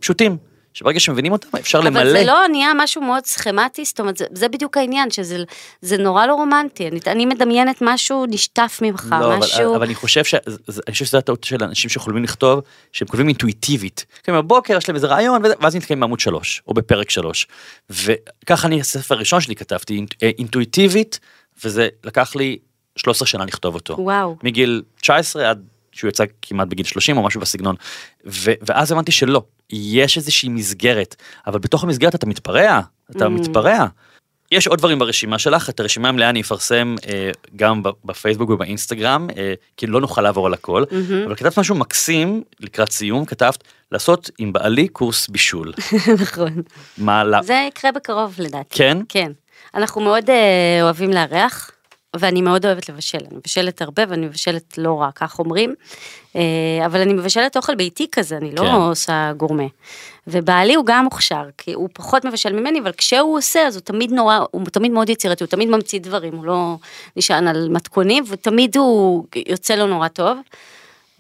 [0.00, 0.36] פשוטים,
[0.74, 2.02] שברגע שמבינים אותם אפשר למלא.
[2.02, 5.44] אבל זה לא נהיה משהו מאוד סכמטי, זאת אומרת, זה, זה בדיוק העניין, שזה
[5.80, 9.66] זה נורא לא רומנטי, אני, אני מדמיינת משהו נשטף ממך, לא, משהו...
[9.66, 10.34] אבל, אבל אני חושב ש...
[10.34, 12.60] אני חושב שזו הטעות של אנשים שחולמים לכתוב,
[12.92, 14.06] שהם כותבים אינטואיטיבית.
[14.22, 17.46] כן, בבוקר יש להם איזה רעיון, ואז נתקעים בעמוד שלוש, או בפרק שלוש.
[17.90, 21.20] וככה אני, הספר הראשון שלי כתבתי, אה, אינטואיטיבית,
[21.64, 22.58] וזה לקח לי
[22.96, 23.96] 13 שנה לכתוב אותו.
[23.98, 24.36] וואו.
[24.42, 27.76] מגיל 19 עד שהוא יצא כמעט בגיל 30 או משהו בסגנון.
[28.26, 31.16] ו- ואז הבנתי שלא, יש איזושהי מסגרת,
[31.46, 32.80] אבל בתוך המסגרת אתה מתפרע,
[33.10, 33.28] אתה Mm.
[33.28, 33.86] מתפרע.
[34.52, 39.54] יש עוד דברים ברשימה שלך, את הרשימה המלאה אני אפרסם אה, גם בפייסבוק ובאינסטגרם, אה,
[39.76, 41.22] כי לא נוכל לעבור על הכל, מהמם.
[41.26, 45.72] אבל כתבת משהו מקסים לקראת סיום, כתבת לעשות עם בעלי קורס בישול.
[46.22, 46.62] נכון.
[46.98, 48.78] מה, זה יקרה בקרוב לדעתי.
[48.78, 48.98] כן?
[49.08, 49.32] כן.
[49.74, 51.70] אנחנו מאוד אה, אוהבים לארח,
[52.16, 53.18] ואני מאוד אוהבת לבשל.
[53.18, 55.74] אני מבשלת הרבה ואני מבשלת לא רע, כך אומרים.
[56.36, 58.70] אה, אבל אני מבשלת אוכל ביתי כזה, אני לא כן.
[58.70, 59.66] עושה גורמה.
[60.26, 64.12] ובעלי הוא גם מוכשר, כי הוא פחות מבשל ממני, אבל כשהוא עושה, אז הוא תמיד
[64.12, 66.76] נורא, הוא תמיד מאוד יצירתי, הוא תמיד ממציא דברים, הוא לא
[67.16, 70.38] נשען על מתכונים, ותמיד הוא יוצא לו נורא טוב,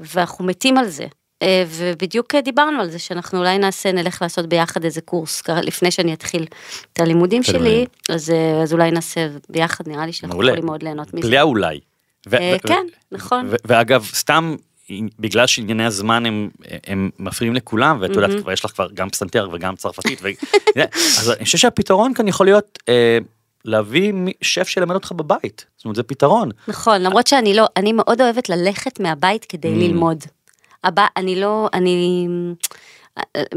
[0.00, 1.06] ואנחנו מתים על זה.
[1.42, 6.12] אה, ובדיוק דיברנו על זה שאנחנו אולי נעשה, נלך לעשות ביחד איזה קורס, לפני שאני
[6.14, 6.46] אתחיל
[6.92, 7.42] את הלימודים.
[7.42, 10.42] שלי, אז, אה, אז אולי נעשה ביחד, נראה לי שאנחנו.
[10.42, 11.28] יכולים מאוד ליהנות מזה.
[11.28, 11.80] בלי האולי.
[12.28, 13.50] ו- אה, ו- כן, נכון.
[13.64, 14.56] ואגב, סתם,
[15.18, 16.50] בגלל שענייני הזמן הם,
[16.86, 20.28] הם מפריעים לכולם, ואת יודעת, כבר יש לך כבר גם פסנתר וגם צרפתית, ו...
[21.20, 23.18] אז אני חושב שהפתרון כאן יכול להיות אה,
[23.64, 25.66] להביא שף שילמד אותך בבית.
[25.76, 26.50] זאת אומרת, זה פתרון.
[26.68, 29.78] נכון, למרות שאני לא, אני מאוד אוהבת ללכת מהבית כדי Mm.
[29.78, 30.24] ללמוד.
[30.84, 32.28] הבא, אני לא, אני,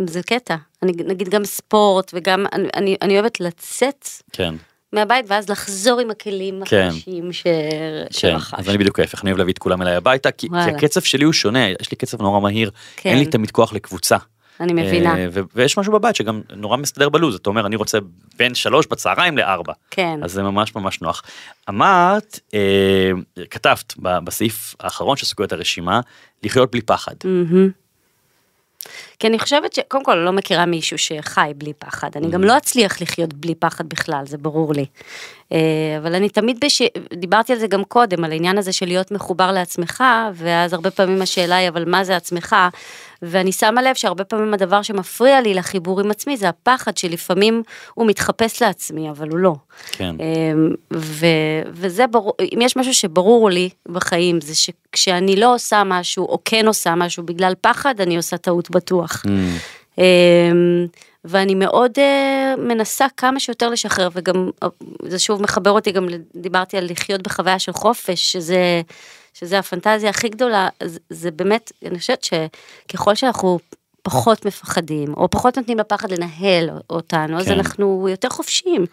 [0.08, 4.56] זה קטע, אני נגיד גם ספורט וגם, אני, אני, אני אוהבת לצאת כן,
[4.94, 6.88] מהבית ואז לחזור עם הכלים כן.
[6.88, 7.44] החדשים ש...
[7.44, 8.06] כן.
[8.12, 8.56] שרכשתי.
[8.60, 10.56] אז אני בדיוק ההפך, אני אוהב להביא את כולם אליי הביתה, כי, כי.
[10.56, 13.10] הקצב שלי הוא שונה, יש לי קצב נורא מהיר, כן.
[13.10, 14.18] אין לי תמיד כוח לקבוצה.
[14.60, 17.98] אני מבינה, אה, ו- ויש משהו בבית שגם נורא מסתדר בלו"ז, אתה אומר, אני רוצה
[18.38, 19.74] בין שלוש בצהריים לארבע.
[19.92, 20.20] כן.
[20.24, 21.24] אז זה ממש ממש נוח.
[21.70, 23.12] אמרת, אה,
[23.50, 26.00] כתבת בסעיף האחרון של סוגיות הרשימה,
[26.44, 27.16] לחיות בלי פחד.
[27.24, 27.70] מהמם.
[29.20, 32.30] כי אני חושבת שקודם כל לא מכירה מישהו שחי בלי פחד, אני.
[32.30, 34.86] גם לא אצליח לחיות בלי פחד בכלל, זה ברור לי.
[35.52, 35.58] אה,
[35.98, 36.82] אבל אני תמיד, בש...
[37.14, 40.04] דיברתי על זה גם קודם, על העניין הזה של להיות מחובר לעצמך,
[40.34, 42.56] ואז הרבה פעמים השאלה היא, אבל מה זה עצמך?
[43.22, 47.64] ואני שמה לב שהרבה פעמים הדבר שמפריע לי לחיבור עם עצמי זה הפחד שלפעמים
[47.94, 49.56] הוא מתחפש לעצמי, אבל הוא לא.
[49.92, 50.16] כן.
[50.20, 51.26] אמ, ו,
[51.68, 56.68] וזה ברור, אם יש משהו שברור לי בחיים, זה שכשאני לא עושה משהו, או כן
[56.68, 59.05] עושה משהו בגלל פחד, אני עושה טעות בטוח.
[59.26, 59.30] Mm,
[59.98, 60.88] אמ,
[61.26, 64.68] ואני מאוד אה, מנסה כמה שיותר לשחרר, וגם אה,
[65.04, 68.82] זה שוב מחבר אותי, גם דיברתי על לחיות בחוויה של חופש, שזה,
[69.34, 73.60] שזה הפנטזיה הכי גדולה, זה, זה באמת, אני חושבת שככל שאנחנו
[74.06, 77.52] פחות מפחדים, או פחות נותנים לפחד לנהל אותנו, אז כן.
[77.52, 78.86] אנחנו יותר חופשיים.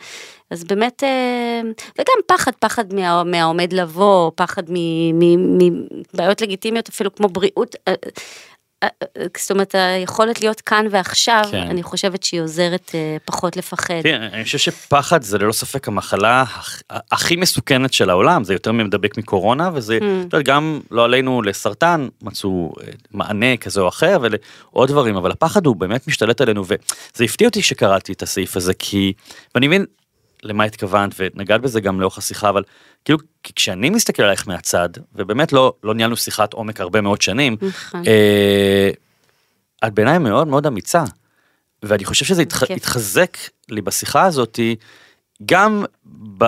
[0.50, 1.60] אז באמת, אה,
[1.94, 7.76] וגם פחד, פחד מה, מהעומד לבוא, פחד מבעיות לגיטימיות, אפילו כמו בריאות.
[9.38, 11.56] זאת אומרת, היכולת להיות כאן ועכשיו, כן.
[11.62, 13.94] אני חושבת שהיא עוזרת אה, פחות לפחד.
[14.02, 18.72] תראה, אני חושב שפחד זה ללא ספק המחלה הכ- הכי מסוכנת של העולם, זה יותר
[18.72, 20.04] מדבק מקורונה, וזה, Mm.
[20.32, 25.66] יודע, גם לא עלינו לסרטן מצאו אה, מענה כזה או אחר ולעוד דברים, אבל הפחד
[25.66, 29.12] הוא באמת משתלט עלינו, וזה הפתיע אותי שקראתי את הסעיף הזה, כי,
[29.54, 29.84] ואני מבין
[30.42, 32.62] למה התכוונת, ונגעת בזה גם לאורך השיחה, אבל
[33.04, 38.02] כאילו, כשאני מסתכל עלייך מהצד, ובאמת לא, לא ניהלנו שיחת עומק הרבה מאוד שנים, נכון.
[38.06, 38.90] אה,
[39.86, 41.04] את בעיניי מאוד מאוד אמיצה.
[41.82, 42.70] ואני חושב שזה התח...
[42.70, 43.36] התחזק
[43.68, 44.76] לי בשיחה הזאתי,
[45.46, 45.84] גם
[46.38, 46.44] ב...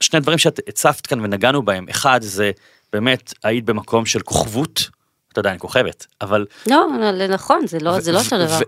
[0.00, 2.50] שני דברים שאת הצפת כאן ונגענו בהם, אחד זה
[2.92, 4.90] באמת היית במקום של כוכבות,
[5.32, 6.46] את אני כוכבת, אבל...
[6.66, 8.58] לא, לא, נכון, זה לא, זה לא אותו דבר.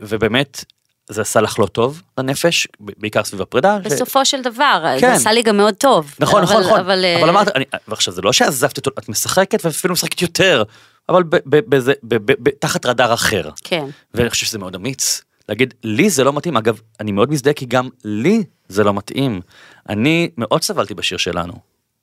[0.00, 0.64] ובאמת,
[1.10, 3.78] זה עשה לך לא טוב לנפש, בעיקר סביב הפרידה.
[3.84, 5.06] ש- בסופו של דבר, כן.
[5.08, 6.14] זה עשה לי גם מאוד טוב.
[6.18, 6.80] נכון, נכון, אבל- נכון.
[6.80, 10.62] אבל, אה, אבל אמרת, אני- ועכשיו זה לא שעזבת אותו, את משחקת ואפילו משחקת יותר,
[11.08, 13.50] אבל ב- ב- בזה- ב- ב- ב- תחת רדאר אחר.
[13.64, 13.84] כן,
[14.14, 15.22] ואני חושב שזה מאוד אמיץ.
[15.48, 16.56] להגיד, לי זה לא מתאים.
[16.56, 19.40] אגב, אני מאוד מזדהה כי גם לי זה לא מתאים.
[19.88, 21.52] אני מאוד סבלתי בשיר שלנו.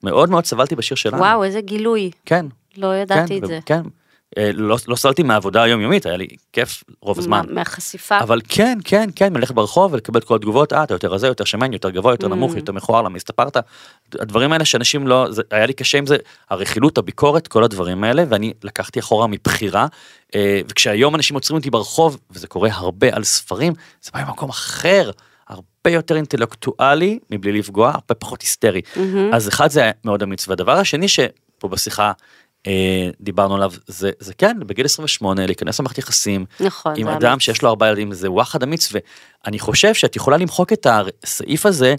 [0.03, 1.17] מאוד מאוד סבלתי בשיר שלנו.
[1.17, 2.45] וואו, איזה גילוי, כן.
[2.77, 3.59] לא ידעתי כן, את זה.
[3.65, 3.81] כן.
[4.37, 7.41] אה, לא, לא סבלתי מהעבודה היומיומית, היה לי כיף רוב הזמן.
[7.47, 8.19] מה- מהחשיפה.
[8.19, 11.43] אבל כן, כן, כן, מלכת ברחוב ולקבל את כל התגובות, אה, אתה יותר רזה, יותר
[11.43, 12.57] שמן, יותר גבוה, יותר נמוך, Mm.
[12.57, 13.57] יותר מכוער, למה הסתפרת?
[14.19, 16.17] הדברים האלה שאנשים לא, זה, היה לי קשה עם זה,
[16.49, 19.87] הרכילות, הביקורת, כל הדברים האלה, ואני לקחתי אחורה מבחירה,
[20.35, 25.11] אה, וכשהיום אנשים עוצרים אותי ברחוב, וזה קורה הרבה על ספרים, זה בא ממקום אחר,
[25.47, 28.81] הרבה יותר אינטלקטואלי, מבלי לפגוע, הרבה פחות היסטרי.
[28.95, 29.33] מהמם.
[29.33, 32.11] אז אחד זה מאוד אמיץ, והדבר השני שפה בשיחה,
[33.21, 37.41] דיברנו עליו, זה, זה כן, בגיל 28, להיכנס למערכת יחסים, נכון, עם אדם אמיץ.
[37.41, 41.95] שיש לו ארבעה ילדים זה וואחד אמיץ ואני חושב שאת יכולה למחוק את הסעיף הזה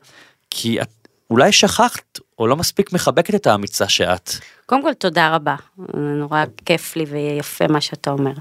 [0.50, 0.88] כי את
[1.30, 4.30] אולי שכחת או לא מספיק מחבקת את האמיצה שאת.
[4.66, 5.54] קודם כל, תודה רבה.
[5.94, 8.32] נורא כיף לי ויפה מה שאתה אומר.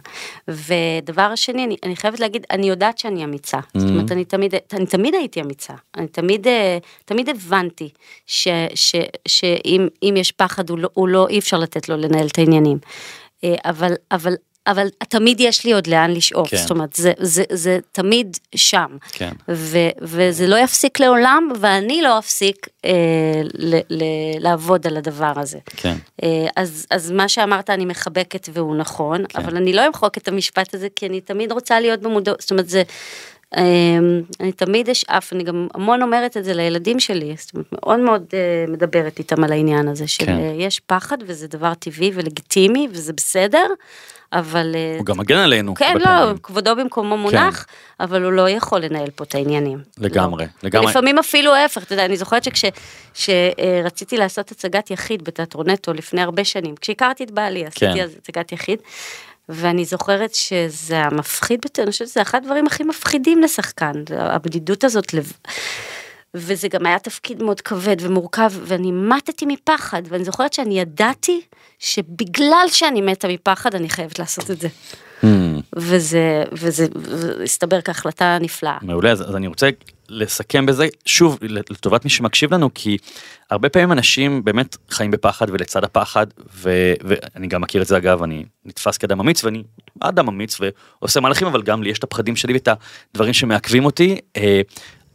[0.48, 3.60] ודבר שני, אני, אני חייבת להגיד, אני יודעת שאני אמיצה.
[3.78, 5.74] זאת אומרת, אני תמיד, אני תמיד הייתי אמיצה.
[5.98, 7.90] אני תמיד, אה, תמיד הבנתי
[8.28, 8.96] ש, ש,
[9.28, 12.78] שאם אם יש פחד, הוא לא, הוא לא, אי אפשר לתת לו לנהל את העניינים.
[13.44, 14.34] אה, אבל, אבל,
[14.68, 16.50] אבל תמיד יש לי עוד לאן לשאוף.
[16.50, 16.58] כן.
[16.58, 18.98] זאת אומרת, זה, זה, זה תמיד שם.
[19.12, 19.32] כן.
[19.50, 22.92] ו, וזה לא יפסיק לעולם, ואני לא אפסיק אה,
[23.54, 24.04] ל, ל,
[24.40, 25.58] לעבוד על הדבר הזה.
[25.78, 25.96] כן.
[26.24, 29.40] אה, אז, אז מה שאמרת אני מחבקת והוא נכון, כן.
[29.40, 32.70] אבל אני לא אמחוק את המשפט הזה, כי אני תמיד רוצה להיות במודעות, זאת אומרת
[32.70, 32.84] זה,
[33.58, 33.64] אה,
[34.40, 38.26] אני תמיד אשאף, אני גם המון אומרת את זה לילדים שלי, זאת אומרת מאוד מאוד
[38.34, 40.38] אה, מדברת איתם על העניין הזה, של כן.
[40.38, 43.66] אה, פחד וזה דבר טבעי ולגיטימי וזה בסדר,
[44.34, 44.76] אבל...
[44.76, 45.76] אה, הוא גם מגן עלינו.
[45.76, 46.38] כן, לא, פעמים.
[46.38, 47.66] כבודו במקומו מונח,
[48.00, 49.80] אבל הוא לא יכול לנהל פה את העניינים.
[49.98, 50.50] לגמרי, לא.
[50.64, 50.88] לגמרי.
[50.88, 56.44] לפעמים אפילו ההפך, אתה יודע, אני זוכרת שכשרציתי לעשות הצגת יחיד בתיאטרון נטו לפני הרבה
[56.44, 57.68] שנים, כשהכרתי את בעלי, כן.
[57.68, 58.80] עשיתי אז הצגת יחיד,
[59.50, 65.14] ואני זוכרת שזה המפחיד ביותר, אני חושבת שזה אחד הדברים הכי מפחידים לשחקן, הבדידות הזאת.
[65.14, 65.32] לב...
[66.34, 71.42] וזה גם היה תפקיד מאוד כבד ומורכב, ואני מתתי מפחד, ואני זוכרת שאני ידעתי
[71.80, 74.68] שבגלל שאני מתה מפחד, אני חייבת לעשות את זה.
[75.76, 78.78] וזה, וזה, וזה הסתבר כהחלטה נפלאה.
[78.82, 79.70] מעולה, אז, אז אני רוצה
[80.10, 82.98] לסכם בזה, שוב, לטובת מי שמקשיב לנו, כי
[83.50, 88.24] הרבה פעמים אנשים באמת חיים בפחד ולצד הפחד, ו, ואני גם מכיר את זה אגב,
[88.24, 89.64] אני נתפס כאדם אמיץ ואני
[90.00, 90.58] אדם אמיץ
[91.02, 92.68] ועושה מהלכים, אבל גם לי יש את הפחדים שלי ואת
[93.14, 94.62] הדברים שמעכבים אותי, אה,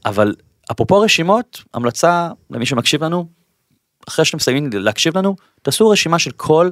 [0.04, 0.34] אבל
[0.70, 3.28] אפרופו רשימות, המלצה למי שמקשיב לנו,
[4.08, 6.70] אחרי שאתם מסיימים להקשיב לנו, תעשו רשימה של כל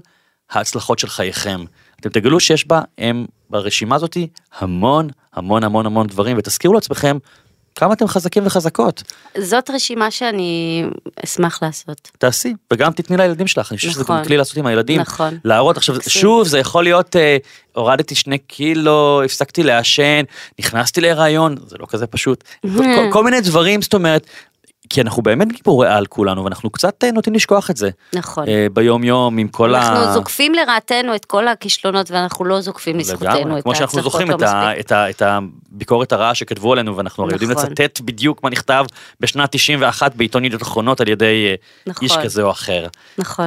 [0.50, 1.64] ההצלחות של חייכם.
[2.00, 4.28] אתם תגלו שיש בה, הם, ברשימה הזאתי,
[4.58, 7.18] המון המון המון המון דברים, ותזכירו לעצמכם
[7.74, 9.02] כמה אתם חזקים וחזקות.
[9.38, 10.84] זאת רשימה שאני
[11.24, 12.10] אשמח לעשות.
[12.18, 14.18] תעשי, וגם תתני לילדים שלך, אני חושב שזה נכון.
[14.18, 15.00] גם כלי לעשות עם הילדים.
[15.00, 15.38] נכון.
[15.44, 16.20] להראות, עכשיו, מקסים.
[16.20, 17.36] שוב, זה יכול להיות, אה,
[17.74, 20.22] הורדתי שני קילו, הפסקתי לעשן,
[20.58, 22.44] נכנסתי להיריון, זה לא כזה פשוט.
[22.76, 24.26] כל, כל מיני דברים, זאת אומרת,
[24.90, 27.90] כי אנחנו באמת גיבורי על כולנו, ואנחנו קצת אה, נוטים לשכוח את זה.
[28.14, 28.48] נכון.
[28.48, 29.78] אה, ביום יום עם כל ה...
[29.78, 34.30] אנחנו זוקפים לרעתנו את כל הכישלונות ואנחנו לא זוקפים לזכותנו את כמו שאנחנו ההצלחות זוכרים
[34.30, 34.80] לא את, ה.
[34.80, 37.64] את, ה, את הביקורת הרעה שכתבו עלינו ואנחנו הרי יודעים נכון.
[37.70, 38.84] לצטט בדיוק מה נכתב
[39.20, 41.54] בשנת 91 בעיתון ידיעות אחרונות על ידי אה,
[41.86, 42.08] נכון.
[42.08, 42.86] איש כזה או אחר.
[43.18, 43.46] נכון.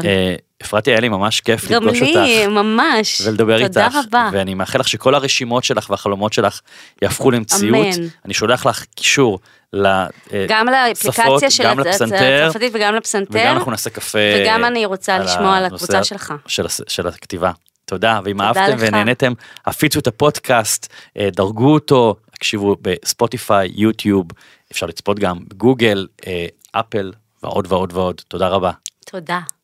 [0.63, 2.15] אה, אפרתי היה לי ממש כיף גם לפגוש אותך.
[2.15, 3.21] לי, ממש.
[3.25, 4.29] ולדבר איתך, תודה רבה.
[4.33, 6.59] ואני מאחל לך שכל הרשימות שלך והחלומות שלך
[7.01, 7.95] יהפכו למציאות.
[7.97, 8.07] אמן.
[8.25, 9.39] אני שולח לך קישור
[9.75, 13.29] גם לאפליקציה לשפות, של גם הצ- לפסנתר, הצרפתית וגם לפסנתר.
[13.31, 14.19] וגם אנחנו נעשה קפה.
[14.37, 16.33] וגם אני רוצה לשמוע על הקבוצה שלך.
[16.47, 17.51] של, של הכתיבה.
[17.85, 18.83] תודה, ואם תודה אהבתם לך.
[18.87, 19.33] ונהנתם,
[19.65, 24.27] הפיצו את הפודקאסט, אה, דרגו אותו, הקשיבו בספוטיפיי, יוטיוב,
[24.71, 27.11] אפשר לצפות גם בגוגל, אה, אפל
[27.43, 28.21] ועוד ועוד ועוד.
[28.27, 28.71] תודה רבה.
[29.05, 29.39] תודה.